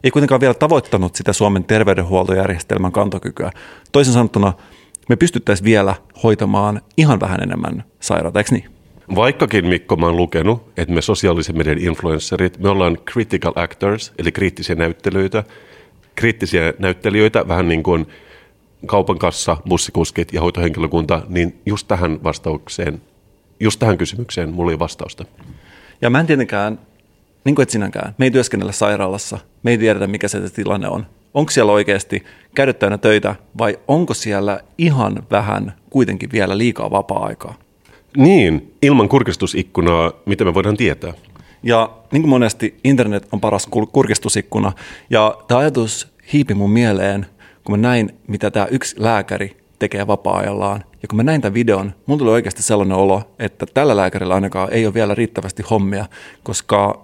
[0.03, 3.51] ei kuitenkaan vielä tavoittanut sitä Suomen terveydenhuoltojärjestelmän kantokykyä.
[3.91, 4.53] Toisin sanottuna
[5.09, 8.76] me pystyttäisiin vielä hoitamaan ihan vähän enemmän sairaata, eikö niin?
[9.15, 14.31] Vaikkakin Mikko, mä oon lukenut, että me sosiaalisen median influencerit, me ollaan critical actors, eli
[14.31, 15.43] kriittisiä näyttelyitä,
[16.15, 18.05] kriittisiä näyttelijöitä, vähän niin kuin
[18.85, 23.01] kaupan kassa, bussikuskit ja hoitohenkilökunta, niin just tähän vastaukseen,
[23.59, 25.25] just tähän kysymykseen mulla ei vastausta.
[26.01, 26.79] Ja mä en tietenkään,
[27.43, 31.05] niin kuin et sinäkään, me ei työskennellä sairaalassa, me ei tiedetä mikä se tilanne on.
[31.33, 32.23] Onko siellä oikeasti
[32.79, 37.66] täynnä töitä vai onko siellä ihan vähän kuitenkin vielä liikaa vapaa-aikaa?
[38.17, 41.13] Niin, ilman kurkistusikkunaa, mitä me voidaan tietää?
[41.63, 44.71] Ja niin kuin monesti internet on paras kur- kurkistusikkuna.
[45.09, 47.25] Ja tämä ajatus hiipi mun mieleen,
[47.63, 50.83] kun mä näin, mitä tämä yksi lääkäri tekee vapaa-ajallaan.
[51.01, 54.73] Ja kun mä näin tämän videon, mulla tuli oikeasti sellainen olo, että tällä lääkärillä ainakaan
[54.73, 56.05] ei ole vielä riittävästi hommia,
[56.43, 57.01] koska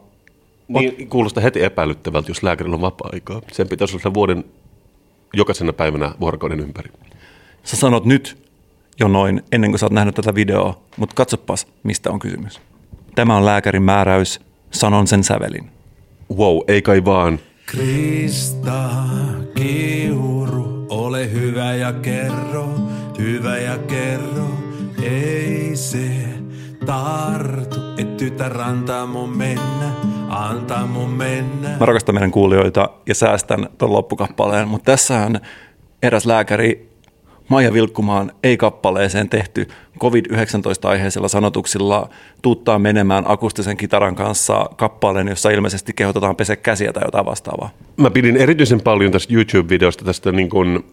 [0.68, 3.42] Niin, kuulostaa heti epäilyttävältä, jos lääkärillä on vapaa-aikaa.
[3.52, 4.44] Sen pitäisi olla vuoden
[5.34, 6.90] jokaisena päivänä vuorokauden ympäri.
[7.64, 8.38] sä sanot nyt
[9.00, 12.62] jo noin ennen kuin sä oot nähnyt tätä videoa, mutta katsopas, mistä on kysymys.
[13.16, 14.40] Tämä on lääkärin määräys,
[14.72, 15.70] sanon sen sävelin.
[16.38, 17.40] Wow, ei kai vaan.
[17.66, 18.90] Krista
[19.56, 22.70] Kiuru, ole hyvä ja kerro,
[23.18, 24.48] hyvä ja kerro,
[25.04, 26.10] ei se
[26.86, 29.92] tartu, et tytär antaa mun mennä,
[30.30, 31.70] antaa mun mennä.
[31.80, 35.42] Mä rakastan meidän kuulijoita ja säästän tuon loppukappaleen, mutta tässähän
[36.04, 36.93] eräs lääkäri
[37.50, 39.68] Maija Vilkkumaan ei-kappaleeseen tehty
[40.00, 42.10] COVID-19-aiheisella sanotuksilla
[42.42, 47.70] tuuttaa menemään akustisen kitaran kanssa kappaleen, jossa ilmeisesti kehotetaan pese käsiä tai jotain vastaavaa.
[47.98, 50.84] Mä pidin erityisen paljon tästä YouTube-videosta, tästä niin kuin,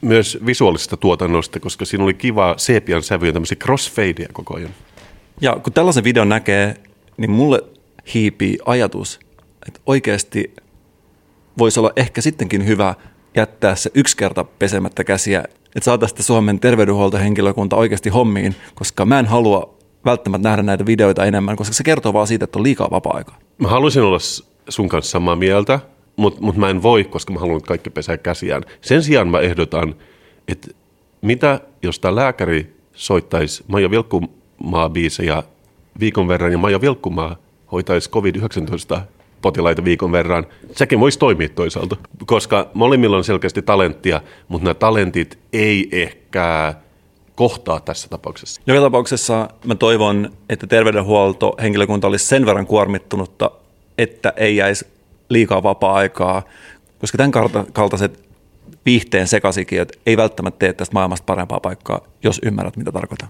[0.00, 4.70] myös visuaalisesta tuotannosta, koska siinä oli kiva sepian sävyjä, tämmöisiä crossfadeja koko ajan.
[5.40, 6.74] Ja kun tällaisen videon näkee,
[7.16, 7.62] niin mulle
[8.14, 9.20] hiipii ajatus,
[9.68, 10.54] että oikeasti
[11.58, 12.94] voisi olla ehkä sittenkin hyvä
[13.36, 15.44] jättää se yksi kerta pesemättä käsiä
[15.76, 21.56] että saataisiin Suomen terveydenhuoltohenkilökunta oikeasti hommiin, koska mä en halua välttämättä nähdä näitä videoita enemmän,
[21.56, 23.38] koska se kertoo vaan siitä, että on liikaa vapaa-aikaa.
[23.58, 24.18] Mä haluaisin olla
[24.68, 25.80] sun kanssa samaa mieltä,
[26.16, 28.62] mutta mut mä en voi, koska mä haluan, että kaikki pesää käsiään.
[28.80, 29.94] Sen sijaan mä ehdotan,
[30.48, 30.68] että
[31.22, 35.42] mitä jos tämä lääkäri soittaisi Maija Vilkkumaa biisejä
[36.00, 37.36] viikon verran ja Maija Vilkkumaa
[37.72, 39.00] hoitaisi COVID-19
[39.42, 40.46] potilaita viikon verran.
[40.72, 46.74] Sekin voisi toimia toisaalta, koska molemmilla on selkeästi talenttia, mutta nämä talentit ei ehkä
[47.34, 48.62] kohtaa tässä tapauksessa.
[48.66, 53.50] Joka tapauksessa mä toivon, että terveydenhuolto henkilökunta olisi sen verran kuormittunutta,
[53.98, 54.86] että ei jäisi
[55.28, 56.42] liikaa vapaa-aikaa,
[56.98, 58.28] koska tämän kalta- kaltaiset
[58.86, 63.28] viihteen sekasikiöt ei välttämättä tee tästä maailmasta parempaa paikkaa, jos ymmärrät, mitä tarkoitan.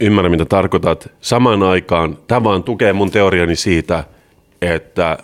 [0.00, 1.08] Ymmärrän, mitä tarkoitat.
[1.20, 4.04] Samaan aikaan tämä vaan tukee mun teoriani siitä,
[4.62, 5.18] että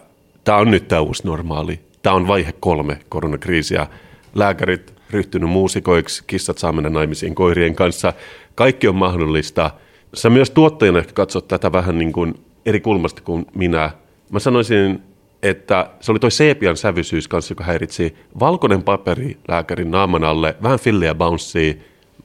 [0.46, 1.80] tämä on nyt tämä uusi normaali.
[2.02, 3.86] Tämä on vaihe kolme koronakriisiä.
[4.34, 8.12] Lääkärit ryhtynyt muusikoiksi, kissat saa mennä naimisiin koirien kanssa.
[8.54, 9.70] Kaikki on mahdollista.
[10.14, 12.34] Sä myös tuottajana ehkä katsot tätä vähän niin kuin
[12.66, 13.90] eri kulmasta kuin minä.
[14.30, 15.02] Mä sanoisin,
[15.42, 20.78] että se oli toi seepian sävyisyys kanssa, joka häiritsi valkoinen paperi lääkärin naaman alle, vähän
[20.78, 21.74] filliä bouncea,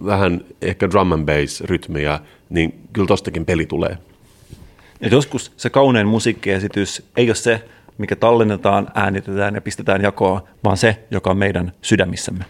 [0.06, 3.98] vähän ehkä drum and bass rytmiä, niin kyllä tostakin peli tulee.
[5.02, 7.62] Ja joskus se kaunein musiikkiesitys ei ole se,
[8.02, 12.46] mikä tallennetaan, äänitetään ja pistetään jakoon, vaan se, joka on meidän sydämissämme.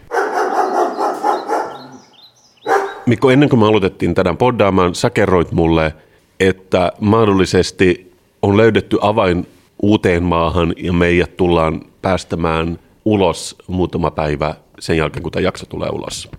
[3.06, 5.94] Mikko, ennen kuin me aloitettiin tänään poddaamaan, sä kerroit mulle,
[6.40, 8.12] että mahdollisesti
[8.42, 9.46] on löydetty avain
[9.82, 15.88] uuteen maahan ja meidät tullaan päästämään ulos muutama päivä sen jälkeen, kun tämä jakso tulee
[15.90, 16.30] ulos.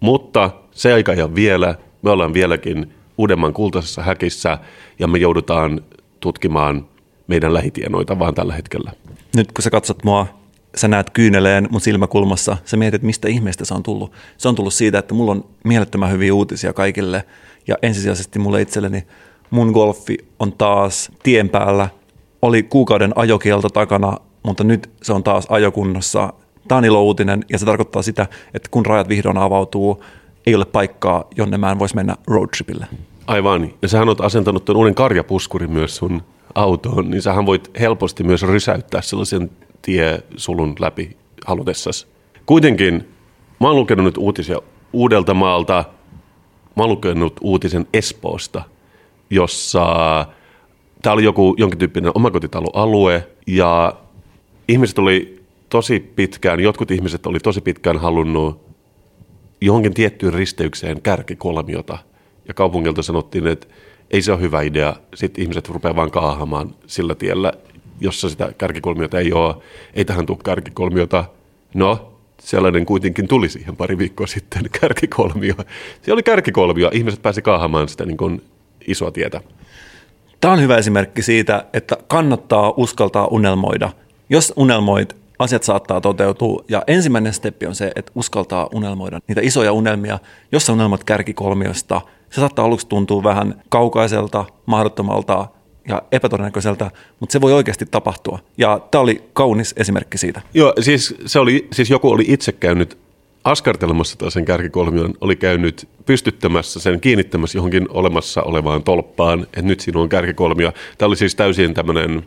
[0.00, 1.74] Mutta se aika ei ole vielä.
[2.02, 4.58] Me ollaan vieläkin uudemman kultaisessa häkissä
[4.98, 5.80] ja me joudutaan
[6.20, 6.86] tutkimaan
[7.32, 8.92] meidän lähitienoita vaan tällä hetkellä.
[9.36, 10.26] Nyt kun sä katsot mua,
[10.76, 14.12] sä näet kyyneleen mun silmäkulmassa, sä mietit, mistä ihmeestä se on tullut.
[14.38, 17.24] Se on tullut siitä, että mulla on mielettömän hyviä uutisia kaikille
[17.68, 19.06] ja ensisijaisesti mulle itselleni
[19.50, 21.88] mun golfi on taas tien päällä.
[22.42, 26.32] Oli kuukauden ajokielto takana, mutta nyt se on taas ajokunnossa.
[26.68, 30.04] Tämä on ilo-uutinen ja se tarkoittaa sitä, että kun rajat vihdoin avautuu,
[30.46, 32.86] ei ole paikkaa, jonne mä en voisi mennä roadtripille.
[33.26, 33.70] Aivan.
[33.82, 36.22] Ja sähän oot asentanut tuon uuden karjapuskurin myös sun
[36.54, 39.50] autoon, niin sähän voit helposti myös rysäyttää sellaisen
[39.82, 42.06] tiesulun läpi halutessasi.
[42.46, 43.08] Kuitenkin
[43.60, 44.58] mä oon lukenut nyt uutisia
[44.92, 45.84] uudelta maalta.
[46.76, 48.62] Mä oon lukenut uutisen Espoosta,
[49.30, 49.86] jossa
[51.02, 53.94] tämä oli joku jonkin tyyppinen omakotitaloalue ja
[54.68, 58.60] ihmiset oli tosi pitkään, jotkut ihmiset oli tosi pitkään halunnut
[59.60, 61.98] johonkin tiettyyn risteykseen kärkikolmiota.
[62.48, 63.66] Ja kaupungilta sanottiin, että
[64.12, 64.96] ei se ole hyvä idea.
[65.14, 67.52] Sitten ihmiset rupeaa vaan kaahamaan sillä tiellä,
[68.00, 69.54] jossa sitä kärkikolmiota ei ole.
[69.94, 71.24] Ei tähän tule kärkikolmiota.
[71.74, 75.54] No, sellainen kuitenkin tuli siihen pari viikkoa sitten, kärkikolmio.
[76.02, 76.90] Se oli kärkikolmio.
[76.92, 78.42] Ihmiset pääsi kaahamaan sitä niin kuin
[78.86, 79.40] isoa tietä.
[80.40, 83.90] Tämä on hyvä esimerkki siitä, että kannattaa uskaltaa unelmoida.
[84.28, 86.64] Jos unelmoit, asiat saattaa toteutua.
[86.68, 90.18] Ja ensimmäinen steppi on se, että uskaltaa unelmoida niitä isoja unelmia.
[90.52, 92.00] Jos sä unelmoit kärkikolmiosta,
[92.32, 95.46] se saattaa aluksi tuntua vähän kaukaiselta, mahdottomalta
[95.88, 96.90] ja epätodennäköiseltä,
[97.20, 98.38] mutta se voi oikeasti tapahtua.
[98.58, 100.40] Ja tämä oli kaunis esimerkki siitä.
[100.54, 102.98] Joo, siis, se oli, siis joku oli itse käynyt
[103.44, 109.80] askartelemassa taas sen kärkikolmion, oli käynyt pystyttämässä sen, kiinnittämässä johonkin olemassa olevaan tolppaan, että nyt
[109.80, 110.72] siinä on kärkikolmio.
[110.98, 112.22] Tämä oli siis täysin tämmöinen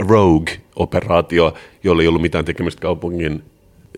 [0.00, 3.42] rogue-operaatio, jolla ei ollut mitään tekemistä kaupungin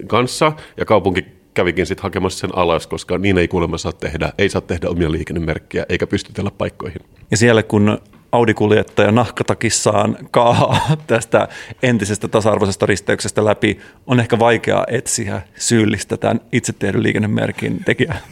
[0.07, 4.33] kanssa, ja kaupunki kävikin sitten hakemassa sen alas, koska niin ei kuulemma saa tehdä.
[4.39, 7.01] Ei saa tehdä omia liikennemerkkejä, eikä pystytellä paikkoihin.
[7.31, 7.99] Ja siellä kun
[8.33, 11.49] Audi-kuljettaja nahkatakissaan kaahaa tästä
[11.83, 18.19] entisestä tasa-arvoisesta risteyksestä läpi, on ehkä vaikea etsiä syyllistä tämän itse tehdyn liikennemerkin tekijää.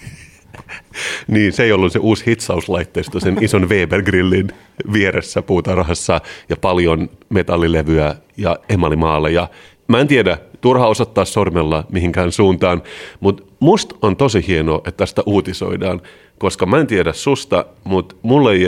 [1.27, 4.55] Niin, se ei ollut se uusi hitsauslaitteisto sen ison Weber-grillin
[4.93, 9.49] vieressä puutarhassa ja paljon metallilevyä ja emalimaaleja.
[9.93, 12.83] Mä en tiedä, turha osoittaa sormella mihinkään suuntaan,
[13.21, 16.01] mutta musta on tosi hienoa, että tästä uutisoidaan,
[16.39, 18.67] koska mä en tiedä susta, mutta mulle ei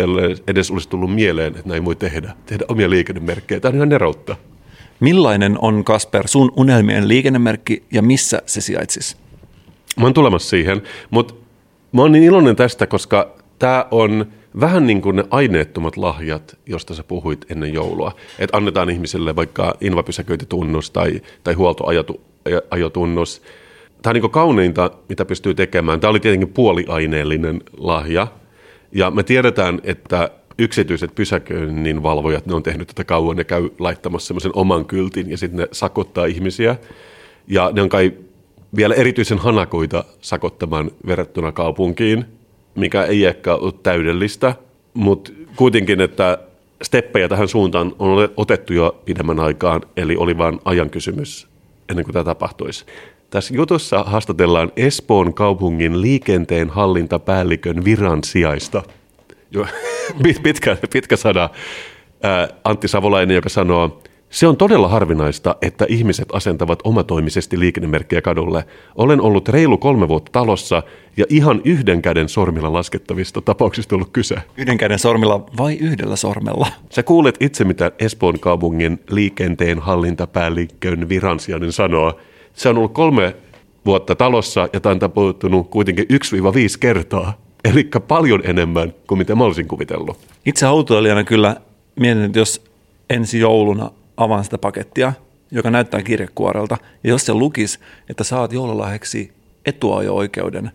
[0.49, 3.61] edes olisi tullut mieleen, että näin voi tehdä, tehdä omia liikennemerkkejä.
[3.61, 4.37] Tämä on ihan neroutta.
[5.01, 9.17] Millainen on, Kasper, sun unelmien liikennemerkki ja missä se sijaitsisi?
[9.97, 11.35] Mä oon tulemassa siihen, mutta
[11.93, 14.27] mä oon niin iloinen tästä, koska tämä on
[14.61, 18.12] vähän niin kuin ne aineettomat lahjat, josta sä puhuit ennen joulua.
[18.38, 23.42] Että annetaan ihmisille vaikka invapysäköintitunnus tai, tai huoltoajotunnus.
[24.02, 26.00] Tämä on niin kauneinta, mitä pystyy tekemään.
[26.00, 28.26] Tämä oli tietenkin puoliaineellinen lahja.
[28.92, 34.26] Ja me tiedetään, että yksityiset pysäköinnin valvojat, ne on tehnyt tätä kauan, ne käy laittamassa
[34.26, 36.76] semmoisen oman kyltin ja sitten ne sakottaa ihmisiä.
[37.46, 38.12] Ja ne on kai
[38.76, 42.24] vielä erityisen hanakoita sakottamaan verrattuna kaupunkiin,
[42.75, 44.55] mikä ei ehkä ole täydellistä,
[44.95, 46.39] mutta kuitenkin, että
[46.83, 51.47] steppejä tähän suuntaan on otettu jo pidemmän aikaan, eli oli vain ajan kysymys
[51.89, 52.85] ennen kuin tämä tapahtuisi.
[53.31, 58.83] Tässä jutussa haastatellaan Espoon kaupungin liikenteen hallintapäällikön viran sijaista.
[60.43, 61.51] Pitkä, pitkä sana.
[62.64, 68.64] Antti Savolainen, joka sanoo, se on todella harvinaista, että ihmiset asentavat omatoimisesti liikennemerkkejä kadulle.
[68.97, 70.83] Olen ollut reilu kolme vuotta talossa
[71.16, 74.37] ja ihan yhden käden sormilla laskettavista tapauksista ollut kyse.
[74.57, 76.66] Yhden käden sormilla vai yhdellä sormella?
[76.91, 82.18] Sä kuulet itse, mitä Espoon kaupungin liikenteen hallintapäällikön viransijainen sanoo.
[82.55, 83.37] Se on ollut kolme
[83.87, 86.07] vuotta talossa ja tämä on tapahtunut kuitenkin 1-5
[86.81, 87.39] kertaa.
[87.64, 90.18] Eli paljon enemmän kuin mitä mä olisin kuvitellut.
[90.47, 91.57] Itse autoilijana kyllä
[92.01, 92.64] mietin, että jos
[93.11, 95.12] ensi jouluna avaan sitä pakettia,
[95.51, 99.33] joka näyttää kirjekuorelta, ja jos se lukisi, että saat joululahjaksi
[99.67, 100.71] etuajo-oikeuden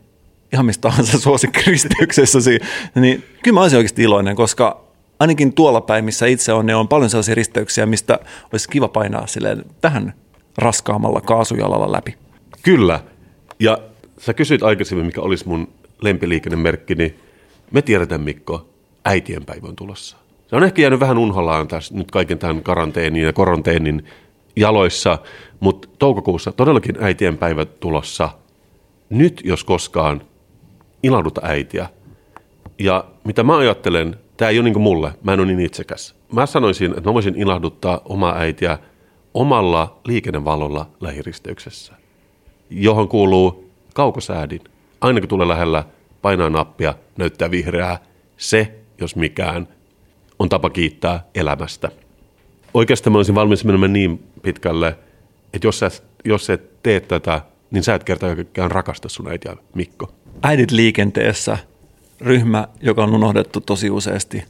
[0.54, 2.60] ihan mistä tahansa suosikkiristeyksessäsi,
[2.96, 4.82] niin kyllä mä olisin oikeasti iloinen, koska
[5.20, 8.20] ainakin tuolla päin, missä itse on, niin on paljon sellaisia risteyksiä, mistä
[8.52, 10.14] olisi kiva painaa silleen vähän
[10.58, 12.16] raskaammalla kaasujalalla läpi.
[12.64, 13.00] Kyllä.
[13.60, 13.78] Ja
[14.18, 15.68] sä kysyit aikaisemmin, mikä olisi mun
[16.02, 17.20] lempiliikennemerkki, niin
[17.72, 18.70] me tiedetään, Mikko,
[19.06, 20.18] äitienpäivä on tulossa.
[20.50, 24.06] Se on ehkä jäänyt vähän unhollaan tässä nyt kaiken tämän karanteenin ja koronteinin
[24.56, 25.18] jaloissa,
[25.60, 28.30] mutta toukokuussa todellakin äitienpäivä tulossa.
[29.10, 30.22] Nyt, jos koskaan,
[31.04, 31.89] ilahduta äitiä.
[32.80, 36.16] Ja mitä mä ajattelen, tämä ei ole niin mulle, mä en ole niin itsekäs.
[36.32, 38.78] Mä sanoisin, että mä voisin ilahduttaa omaa äitiä
[39.34, 41.93] omalla liikennevalolla lähiristeyksessä,
[42.70, 44.62] johon kuuluu kaukosäädin.
[45.02, 45.84] Aina kun tulee lähellä,
[46.22, 48.00] painaa nappia, näyttää vihreää.
[48.38, 49.68] Se, jos mikään,
[50.40, 51.92] on tapa kiittää elämästä.
[52.74, 54.98] Oikeastaan mä olisin valmis menemään niin pitkälle,
[55.54, 55.92] että jos sä,
[56.26, 60.12] jos sä et tee tätä, niin sä et kerta kaikkiaan rakasta sun äitiä, Mikko.
[60.44, 61.58] Äidit liikenteessä,
[62.22, 64.44] ryhmä, joka on unohdettu tosi useasti.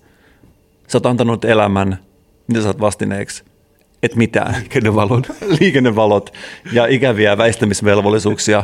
[0.87, 1.99] Sä oot antanut elämän,
[2.47, 3.43] mitä sä oot vastineeksi?
[4.03, 4.55] Et mitään.
[4.59, 5.23] Liikennevalon.
[5.59, 6.33] Liikennevalot
[6.71, 8.63] ja ikäviä väistämisvelvollisuuksia.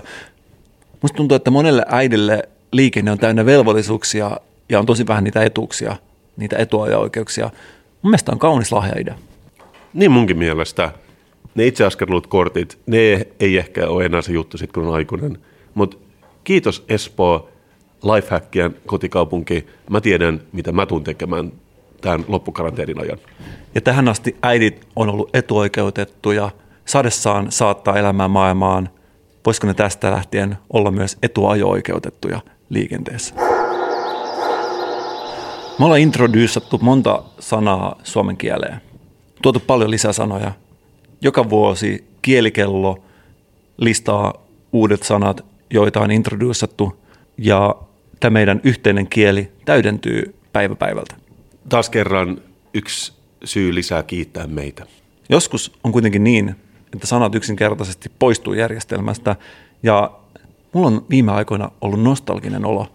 [1.01, 5.95] Musta tuntuu, että monelle äidille liikenne on täynnä velvollisuuksia ja on tosi vähän niitä etuuksia,
[6.37, 7.49] niitä etuajo-oikeuksia.
[8.01, 9.15] Mun mielestä on kaunis lahjaidea.
[9.93, 10.91] Niin munkin mielestä.
[11.55, 12.97] Ne itse askellut kortit, ne
[13.39, 15.37] ei ehkä ole enää se juttu sitten, kun on aikuinen.
[15.73, 15.97] Mutta
[16.43, 17.49] kiitos Espoo,
[18.03, 19.65] Lifehackien kotikaupunki.
[19.89, 21.51] Mä tiedän, mitä mä tuun tekemään
[22.01, 23.17] tämän loppukaranteenin ajan.
[23.75, 26.49] Ja tähän asti äidit on ollut etuoikeutettuja,
[26.85, 28.89] sadessaan saattaa elämään maailmaan.
[29.45, 33.54] Voisiko ne tästä lähtien olla myös etuajo-oikeutettuja liikenteessä?
[35.79, 38.81] Me ollaan introduusattu monta sanaa suomen kieleen.
[39.41, 40.51] Tuotu paljon lisäsanoja.
[41.21, 43.03] Joka vuosi kielikello
[43.77, 44.33] listaa
[44.73, 47.01] uudet sanat, joita on introduusattu,
[47.37, 47.75] ja
[48.19, 51.15] tämä meidän yhteinen kieli täydentyy päivä päivältä.
[51.69, 52.41] Taas kerran
[52.73, 53.13] yksi
[53.43, 54.85] syy lisää kiittää meitä.
[55.29, 56.55] Joskus on kuitenkin niin,
[56.93, 59.35] että sanat yksinkertaisesti poistuu järjestelmästä
[59.83, 60.11] ja
[60.73, 62.87] mulla on viime aikoina ollut nostalginen olo.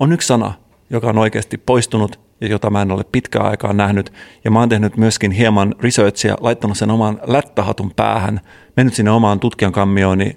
[0.00, 0.54] On yksi sana,
[0.90, 4.12] joka on oikeasti poistunut ja jota mä en ole pitkään aikaa nähnyt.
[4.44, 8.40] Ja mä oon tehnyt myöskin hieman researchia, laittanut sen oman lättähatun päähän,
[8.76, 10.36] mennyt sinne omaan tutkijan kammiooni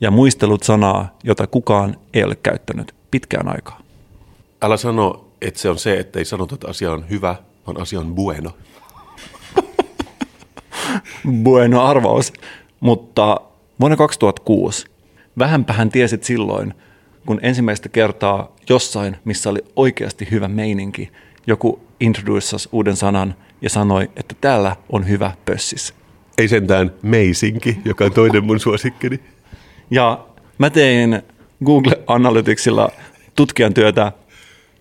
[0.00, 3.80] ja muistellut sanaa, jota kukaan ei ole käyttänyt pitkään aikaa.
[4.62, 8.00] Älä sano, että se on se, että ei sanota, että asia on hyvä, vaan asia
[8.00, 8.50] on bueno.
[11.44, 12.32] bueno arvaus.
[12.80, 13.40] Mutta
[13.80, 14.86] vuonna 2006,
[15.38, 16.74] vähänpähän tiesit silloin,
[17.28, 21.12] kun ensimmäistä kertaa jossain, missä oli oikeasti hyvä meininki,
[21.46, 25.94] joku introducers uuden sanan ja sanoi, että täällä on hyvä pössis.
[26.38, 29.20] Ei sentään meisinki, joka on toinen mun suosikkini.
[29.90, 30.26] Ja
[30.58, 31.22] mä tein
[31.64, 32.88] Google Analyticsilla
[33.34, 34.12] tutkijan työtä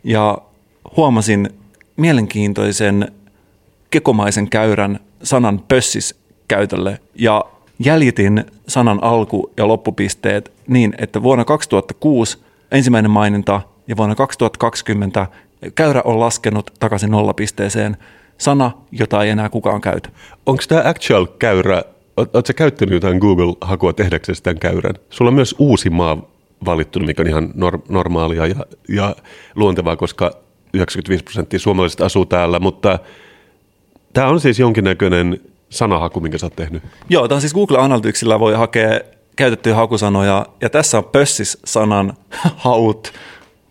[0.03, 0.37] ja
[0.97, 1.49] huomasin
[1.97, 3.11] mielenkiintoisen
[3.89, 7.45] kekomaisen käyrän sanan pössis käytölle ja
[7.79, 12.37] jäljitin sanan alku- ja loppupisteet niin, että vuonna 2006
[12.71, 15.27] ensimmäinen maininta ja vuonna 2020
[15.75, 17.97] käyrä on laskenut takaisin nollapisteeseen
[18.37, 20.09] sana, jota ei enää kukaan käytä.
[20.45, 21.83] Onko tämä actual käyrä,
[22.17, 24.95] oletko käyttänyt jotain Google-hakua tehdäksesi tämän käyrän?
[25.09, 26.21] Sulla on myös uusi maa
[26.65, 28.55] valittu, mikä on ihan nor- normaalia ja,
[28.89, 29.15] ja
[29.55, 30.31] luontevaa, koska
[30.73, 32.99] 95 prosenttia suomalaisista asuu täällä, mutta
[34.13, 36.83] tämä on siis jonkinnäköinen sanahaku, minkä sä oot tehnyt.
[37.09, 38.99] Joo, tämä on siis Google Analyticsilla voi hakea
[39.35, 42.13] käytettyjä hakusanoja, ja tässä on pössis-sanan
[42.65, 43.13] haut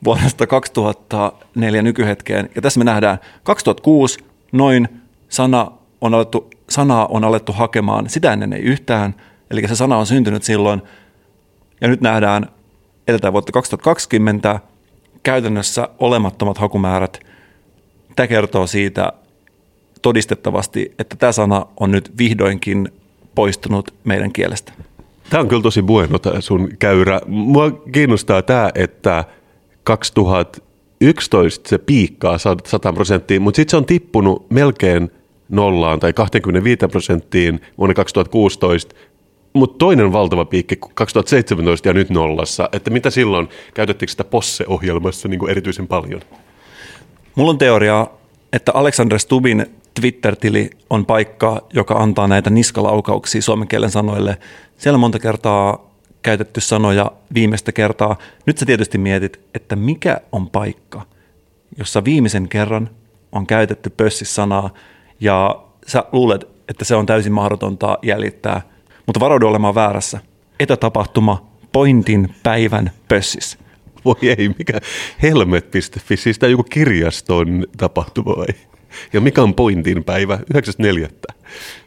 [0.05, 2.51] vuodesta 2004 nykyhetkeen.
[2.55, 4.19] Ja tässä me nähdään 2006
[4.53, 4.89] noin
[5.29, 5.71] sana
[6.01, 9.15] on alettu, sanaa on alettu hakemaan, sitä ennen ei yhtään,
[9.51, 10.83] eli se sana on syntynyt silloin.
[11.81, 12.47] Ja nyt nähdään,
[13.09, 14.61] eletään vuotta 2020,
[15.23, 17.21] käytännössä olemattomat hakumäärät.
[18.17, 19.13] Tämä kertoo siitä
[20.03, 22.89] todistettavasti, että tämä sana on nyt vihdoinkin
[23.35, 24.73] poistunut meidän kielestä.
[25.31, 27.21] Tämä on kyllä tosi bueno sun käyrä.
[27.27, 29.25] Mua kiinnostaa tämä, että
[29.85, 35.11] 2011 se piikkaa 100 prosenttiin, mutta sitten se on tippunut melkein
[35.49, 38.95] nollaan tai 25 prosenttiin vuonna 2016,
[39.53, 42.69] mutta toinen valtava piikki 2017 ja nyt nollassa.
[42.73, 46.21] Että mitä silloin, käytettikö sitä posse-ohjelmassa niin kuin erityisen paljon?
[47.35, 48.07] Mulla on teoria,
[48.53, 49.67] että Alexander Stubin
[50.01, 54.39] Twitter-tili on paikka, joka antaa näitä niskalaukauksia suomen kielen sanoille.
[54.77, 55.91] Siellä on monta kertaa
[56.23, 58.17] käytetty sanoja viimeistä kertaa.
[58.47, 61.03] Nyt sä tietysti mietit, että mikä on paikka,
[61.79, 62.91] jossa viimeisen kerran
[63.33, 64.71] on käytetty pössis-sanaa
[65.21, 68.63] ja sä luulet, että se on täysin mahdotonta jäljittää.
[69.07, 70.21] Mutta varaudu olemaan väärässä.
[70.61, 73.59] Etätapahtuma Pointin päivän pössis.
[74.05, 74.81] Voi ei, mikä
[75.23, 78.47] helmet.fi, siis tämä joku kirjaston tapahtuma vai?
[79.13, 80.39] Ja mikä on pointin päivä?
[80.55, 81.35] 9.4.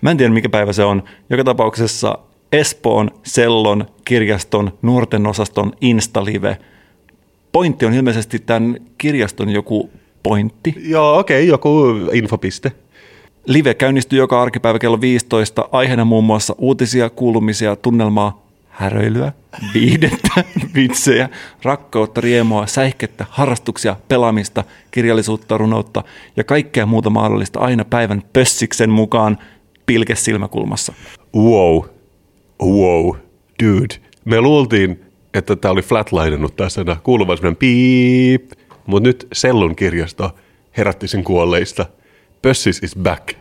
[0.02, 1.04] Mä en tiedä, mikä päivä se on.
[1.30, 2.18] Joka tapauksessa
[2.52, 6.58] Espoon, Sellon, kirjaston, nuorten osaston Instalive.
[7.52, 9.90] Pointti on ilmeisesti tämän kirjaston joku
[10.24, 10.76] pointti.
[10.78, 12.72] Joo, okei, okay, joku infopiste.
[13.46, 15.70] Live käynnistyy joka arkipäivä kello 15.
[15.72, 18.49] Aiheena muun muassa uutisia, kuulumisia, tunnelmaa,
[18.80, 19.32] häröilyä,
[19.74, 20.44] viihdettä,
[20.76, 21.30] vitsejä,
[21.64, 26.04] rakkautta, riemua, säihkettä, harrastuksia, pelaamista, kirjallisuutta, runoutta
[26.38, 29.38] ja kaikkea muuta mahdollista aina päivän pössiksen mukaan
[29.86, 30.94] pilke silmäkulmassa.
[31.36, 31.82] Wow,
[32.62, 33.16] wow,
[33.64, 33.96] dude.
[34.26, 38.52] Me luultiin, että tämä oli flatlinannut tämä sana, kuuluva semmoinen piip,
[38.86, 40.36] mutta nyt Sellun kirjasto
[40.78, 41.86] herätti sen kuolleista.
[42.42, 43.34] Pössis is back.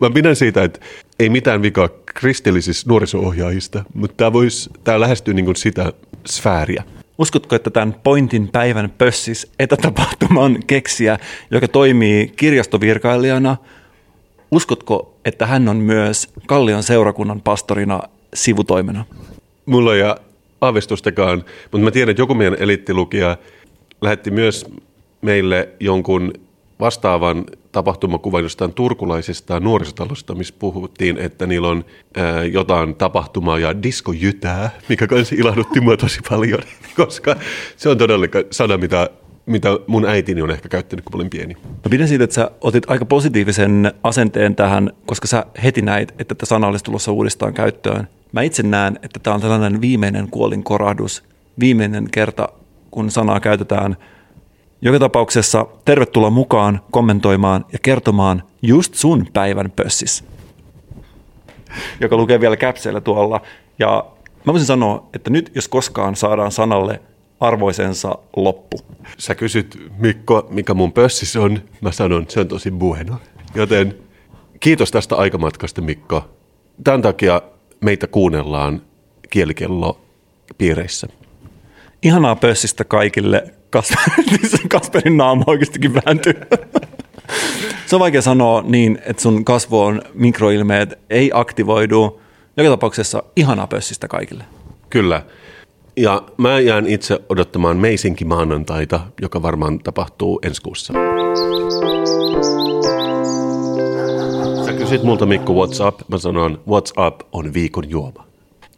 [0.00, 0.80] Mä pidän siitä, että
[1.20, 5.92] ei mitään vikaa kristillisissä nuoriso-ohjaajista, mutta tämä voisi, tämä lähestyy niin sitä
[6.26, 6.84] sfääriä.
[7.18, 11.18] Uskotko, että tämän Pointin päivän pössis etätapahtuman keksiä,
[11.50, 13.56] joka toimii kirjastovirkailijana,
[14.50, 18.00] uskotko, että hän on myös Kallion seurakunnan pastorina
[18.34, 19.04] sivutoimena?
[19.66, 20.16] Mulla ole
[20.60, 23.36] aavistustakaan, mutta mä tiedän, että joku meidän eliittilukija
[24.00, 24.66] lähetti myös
[25.22, 26.32] meille jonkun
[26.80, 31.84] vastaavan tapahtumakuvan jostain turkulaisesta nuorisotalosta, missä puhuttiin, että niillä on
[32.16, 36.62] ää, jotain tapahtumaa ja diskojytää, mikä kanssa ilahdutti mua tosi paljon,
[36.96, 37.36] koska
[37.76, 39.10] se on todella sana, mitä,
[39.46, 41.54] mitä mun äitini on ehkä käyttänyt, kun olin pieni.
[41.54, 46.34] Mä pidän siitä, että sä otit aika positiivisen asenteen tähän, koska sä heti näit, että
[46.34, 48.08] tämä sana olisi tulossa uudestaan käyttöön.
[48.32, 51.24] Mä itse näen, että tämä on tällainen viimeinen kuolin korahdus,
[51.60, 52.48] viimeinen kerta,
[52.90, 53.96] kun sanaa käytetään.
[54.82, 60.24] Joka tapauksessa tervetuloa mukaan kommentoimaan ja kertomaan just sun päivän pössis,
[62.00, 63.40] joka lukee vielä käpseillä tuolla.
[63.78, 64.06] Ja
[64.44, 67.00] mä voisin sanoa, että nyt jos koskaan saadaan sanalle
[67.40, 68.80] arvoisensa loppu.
[69.18, 71.62] Sä kysyt, Mikko, mikä mun pössis on.
[71.80, 73.16] Mä sanon, se on tosi bueno.
[73.54, 73.98] Joten
[74.60, 76.28] kiitos tästä aikamatkasta, Mikko.
[76.84, 77.42] Tämän takia
[77.80, 78.82] meitä kuunnellaan
[79.30, 80.00] kielikello
[80.58, 81.06] piireissä.
[82.02, 83.54] Ihanaa pössistä kaikille.
[83.76, 86.34] Kasper- Kasperin naama oikeastikin vääntyy.
[87.86, 92.20] Se on vaikea sanoa niin, että sun kasvoon mikroilmeet ei aktivoidu.
[92.56, 94.44] Joka tapauksessa ihanaa pössistä kaikille.
[94.90, 95.22] Kyllä.
[95.96, 100.92] Ja mä jään itse odottamaan meisinkin maanantaita, joka varmaan tapahtuu ensi kuussa.
[104.66, 108.26] Sä kysyt multa Mikko what's up, mä sanon what's up on viikon juoma.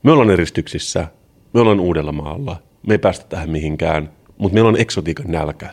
[0.03, 1.07] Me ollaan eristyksissä,
[1.55, 4.11] me ollaan Uudellamaalla, me ei päästä tähän mihinkään,
[4.43, 5.70] mutta meillä on eksotiikan nälkä.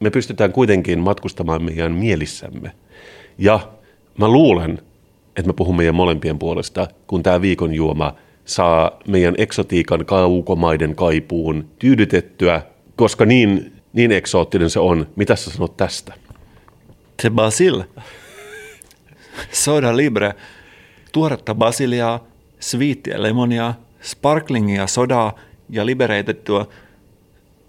[0.00, 2.72] Me pystytään kuitenkin matkustamaan meidän mielissämme.
[3.38, 3.60] Ja
[4.18, 4.78] mä luulen,
[5.36, 8.14] että mä puhun meidän molempien puolesta, kun tämä viikon juoma
[8.44, 12.62] saa meidän eksotiikan kaukomaiden kaipuun tyydytettyä,
[12.96, 15.06] koska niin, niin eksoottinen se on.
[15.16, 16.14] Mitä sä sanot tästä?
[17.22, 17.82] Se basil.
[19.52, 20.34] Soda libre.
[21.12, 22.26] Tuoretta basiliaa,
[22.60, 25.38] sviittiä lemonia, sparklingia sodaa
[25.70, 26.68] ja libereitettua.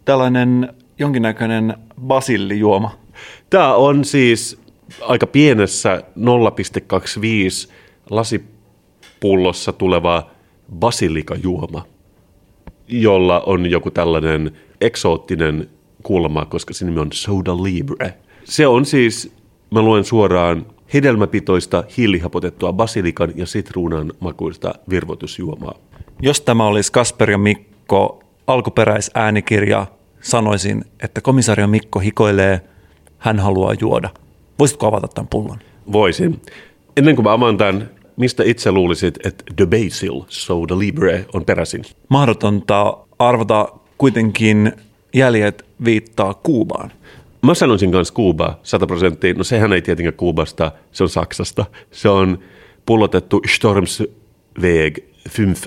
[0.06, 2.92] Tällainen jonkinnäköinen basillijuoma.
[3.50, 4.60] Tämä on siis
[5.02, 6.04] aika pienessä
[7.68, 7.72] 0,25
[8.10, 10.30] lasipullossa tuleva
[10.80, 11.86] basilikajuoma,
[12.88, 14.52] jolla on joku tällainen
[14.82, 15.70] eksoottinen
[16.04, 18.14] kulma, koska se nimi on Soda Libre.
[18.44, 19.36] Se on siis,
[19.72, 25.76] mä luen suoraan, hedelmäpitoista hiilihapotettua basilikan ja sitruunan makuista virvoitusjuomaa.
[26.22, 29.86] Jos tämä olisi Kasper ja Mikko alkuperäisäänikirja,
[30.22, 32.62] sanoisin, että komisario Mikko hikoilee,
[33.18, 34.10] hän haluaa juoda.
[34.60, 35.60] Voisitko avata tämän pullon?
[35.92, 36.42] Voisin.
[36.98, 41.82] Ennen kuin mä avaan tämän, mistä itse luulisit, että The Basil Soda Libre on peräisin?
[42.10, 43.68] Mahdotonta arvata
[43.98, 44.72] kuitenkin
[45.14, 46.92] jäljet viittaa Kuubaan.
[47.42, 49.34] Mä sanoisin kanssa Kuuba 100 prosenttia.
[49.34, 51.66] No sehän ei tietenkään Kuubasta, se on Saksasta.
[51.92, 52.40] Se on
[52.86, 54.12] pullotettu Stormsweg
[54.62, 55.13] 5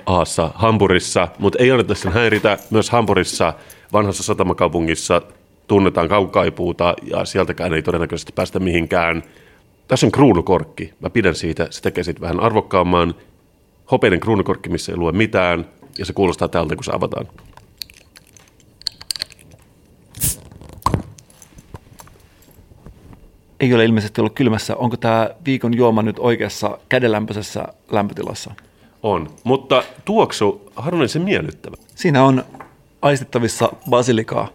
[0.07, 2.59] Aassa Hampurissa, mutta ei anneta sen häiritä.
[2.71, 3.55] Myös Hampurissa,
[3.93, 5.23] vanhassa satamakaupungissa,
[5.67, 9.23] tunnetaan kaukaipuuta ja sieltäkään ei todennäköisesti päästä mihinkään.
[9.89, 10.95] Tässä on kruunukorkki.
[11.01, 11.67] Mä pidän siitä.
[11.71, 13.15] Se tekee siitä vähän arvokkaamman.
[13.91, 15.65] Hopeinen kruunukorkki, missä ei lue mitään.
[15.99, 17.27] Ja se kuulostaa tältä, kun se avataan.
[23.61, 24.77] Ei ole ilmeisesti ollut kylmässä.
[24.77, 28.55] Onko tämä viikon juoma nyt oikeassa kädenlämpöisessä lämpötilassa?
[29.03, 29.29] On.
[29.45, 31.77] Mutta tuoksu harvinaisen miellyttävä.
[31.95, 32.45] Siinä on
[33.03, 34.49] aistittavissa basilikaa.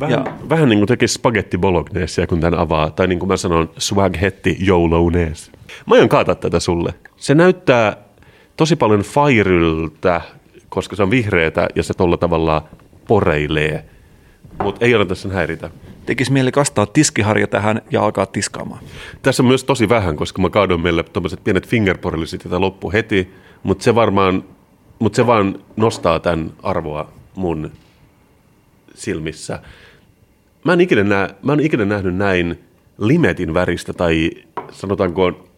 [0.00, 2.90] Vähän, Ja- vähän niin kuin tekisi spagetti bolognesia, kun tämän avaa.
[2.90, 5.50] Tai niin kuin mä sanon, swaghetti joulounees.
[5.86, 6.94] Mä aion kaataa tätä sulle.
[7.16, 7.96] Se näyttää
[8.56, 10.20] tosi paljon fairyltä,
[10.68, 12.68] koska se on vihreätä ja se tolla tavalla
[13.08, 13.84] poreilee.
[14.62, 15.70] Mutta ei anneta sen häiritä.
[16.06, 18.80] Tekisi mieli kastaa tiskiharja tähän ja alkaa tiskaamaan.
[19.22, 23.34] Tässä on myös tosi vähän, koska mä kaadoin meille tuommoiset pienet fingerporilliset, tätä loppu heti.
[23.62, 24.44] Mutta se varmaan,
[24.98, 27.70] mutta se vaan nostaa tämän arvoa mun
[28.94, 29.62] silmissä.
[30.64, 32.64] Mä en ikinä, nä, mä en ikinä nähnyt näin
[32.98, 34.30] limetin väristä tai
[34.70, 35.48] sanotaanko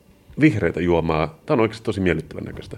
[0.41, 1.39] vihreitä juomaa.
[1.47, 2.77] Tämä on oikeasti tosi miellyttävän näköistä.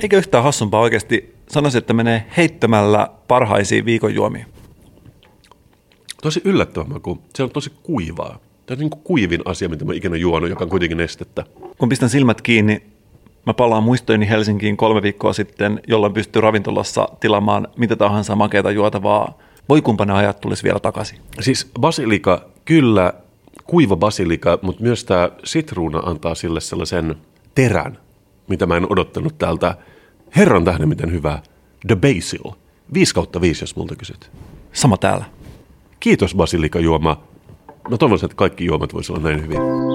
[0.00, 1.34] Eikä yhtään hassumpaa oikeasti.
[1.48, 4.46] Sanoisin, että menee heittämällä parhaisiin viikon juomiin.
[6.22, 7.18] Tosi yllättävä maku.
[7.34, 8.38] Se on tosi kuivaa.
[8.66, 11.44] Tämä on niin kuin kuivin asia, mitä mä ikinä juonut, joka on kuitenkin nestettä.
[11.78, 12.82] Kun pistän silmät kiinni,
[13.46, 19.38] mä palaan muistojeni Helsinkiin kolme viikkoa sitten, jolloin pystyy ravintolassa tilaamaan mitä tahansa makeata juotavaa.
[19.68, 21.18] Voi kumpa ne ajat tulisi vielä takaisin.
[21.40, 23.12] Siis basilika, kyllä,
[23.64, 27.16] kuiva basilika, mutta myös tämä sitruuna antaa sille sellaisen
[27.54, 27.98] terän,
[28.48, 29.76] mitä mä en odottanut täältä.
[30.36, 31.38] Herran tähden, miten hyvä.
[31.86, 32.52] The Basil.
[32.94, 34.30] 5 kautta 5, jos multa kysyt.
[34.72, 35.24] Sama täällä.
[36.00, 37.22] Kiitos basilikajuoma.
[37.90, 39.85] Mä toivon, että kaikki juomat voisi olla näin hyvin.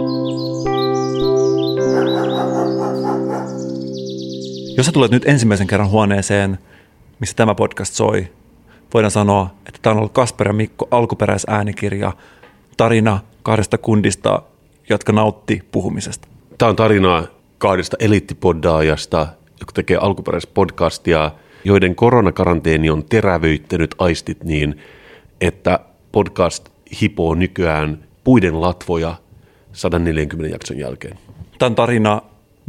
[4.77, 6.57] Jos sä tulet nyt ensimmäisen kerran huoneeseen,
[7.19, 8.27] missä tämä podcast soi,
[8.93, 12.11] voidaan sanoa, että tämä on ollut Kasper ja Mikko alkuperäisäänikirja,
[12.77, 14.41] tarina kahdesta kundista,
[14.89, 16.27] jotka nautti puhumisesta.
[16.57, 17.23] Tämä on tarinaa
[17.57, 19.27] kahdesta eliittipoddaajasta,
[19.59, 21.31] joka tekee alkuperäispodcastia,
[21.63, 24.81] joiden koronakaranteeni on terävöittänyt aistit niin,
[25.41, 25.79] että
[26.11, 26.69] podcast
[27.01, 29.15] hipoo nykyään puiden latvoja
[29.73, 31.19] 140 jakson jälkeen.
[31.59, 32.21] Tämä on tarina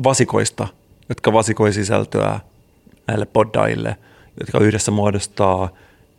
[0.05, 0.69] vasikoista,
[1.09, 2.41] jotka vasikoi sisältöä
[3.07, 3.97] näille poddaille,
[4.41, 5.69] jotka yhdessä muodostaa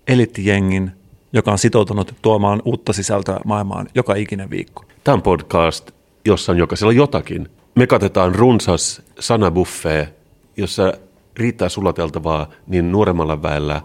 [0.07, 0.91] eliittijengin,
[1.33, 4.85] joka on sitoutunut tuomaan uutta sisältöä maailmaan joka ikinen viikko.
[5.03, 5.91] Tämä on podcast,
[6.25, 7.49] jossa on jokaisella jotakin.
[7.75, 10.13] Me katetaan runsas sanabuffet,
[10.57, 10.93] jossa
[11.37, 13.81] riittää sulateltavaa niin nuoremmalla väellä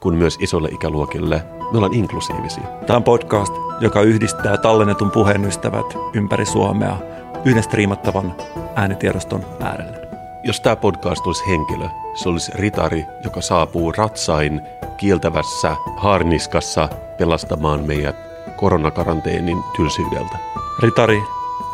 [0.00, 1.42] kuin myös isolle ikäluokille.
[1.72, 2.64] Me ollaan inklusiivisia.
[2.86, 6.98] Tämä on podcast, joka yhdistää tallennetun puheen ystävät ympäri Suomea
[7.44, 8.34] yhden striimattavan
[8.74, 10.05] äänitiedoston äärelle.
[10.46, 14.60] Jos tämä podcast olisi henkilö, se olisi ritari, joka saapuu ratsain
[14.96, 16.88] kieltävässä harniskassa
[17.18, 18.16] pelastamaan meidät
[18.56, 20.38] koronakaranteenin tylsyydeltä.
[20.82, 21.22] Ritari,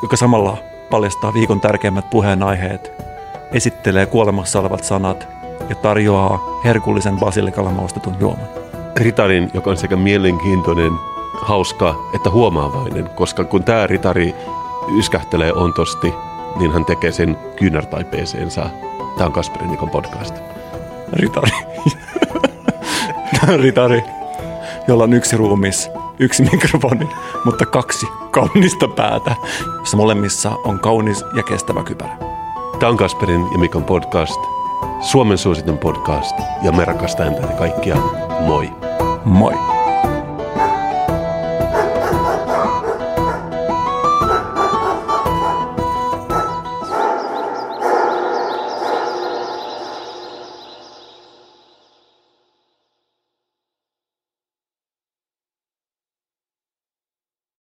[0.03, 0.57] joka samalla
[0.91, 2.93] paljastaa viikon tärkeimmät puheenaiheet,
[3.53, 5.29] esittelee kuolemassa olevat sanat
[5.69, 8.49] ja tarjoaa herkullisen basilikalla maustetun juoman.
[8.97, 10.93] Ritarin, joka on sekä mielenkiintoinen,
[11.43, 14.35] hauska että huomaavainen, koska kun tämä ritari
[14.99, 16.15] yskähtelee ontosti,
[16.59, 18.67] niin hän tekee sen kyynärtaipeeseensa.
[19.17, 20.35] Tämä on Kasperin Nikon podcast.
[21.13, 21.51] Ritari.
[23.41, 24.05] Tämä on ritari,
[24.89, 27.09] jolla on yksi ruumis, yksi mikrofoni,
[27.45, 29.37] mutta kaksi kaunista päätä,
[29.79, 32.17] jossa molemmissa on kaunis ja kestävä kypärä.
[32.79, 34.41] Tämä on Kasperin ja Mikon podcast,
[35.01, 37.97] Suomen suosituin podcast, ja me rakastamme teitä kaikkia.
[38.41, 38.71] Moi!
[39.25, 39.72] Moi!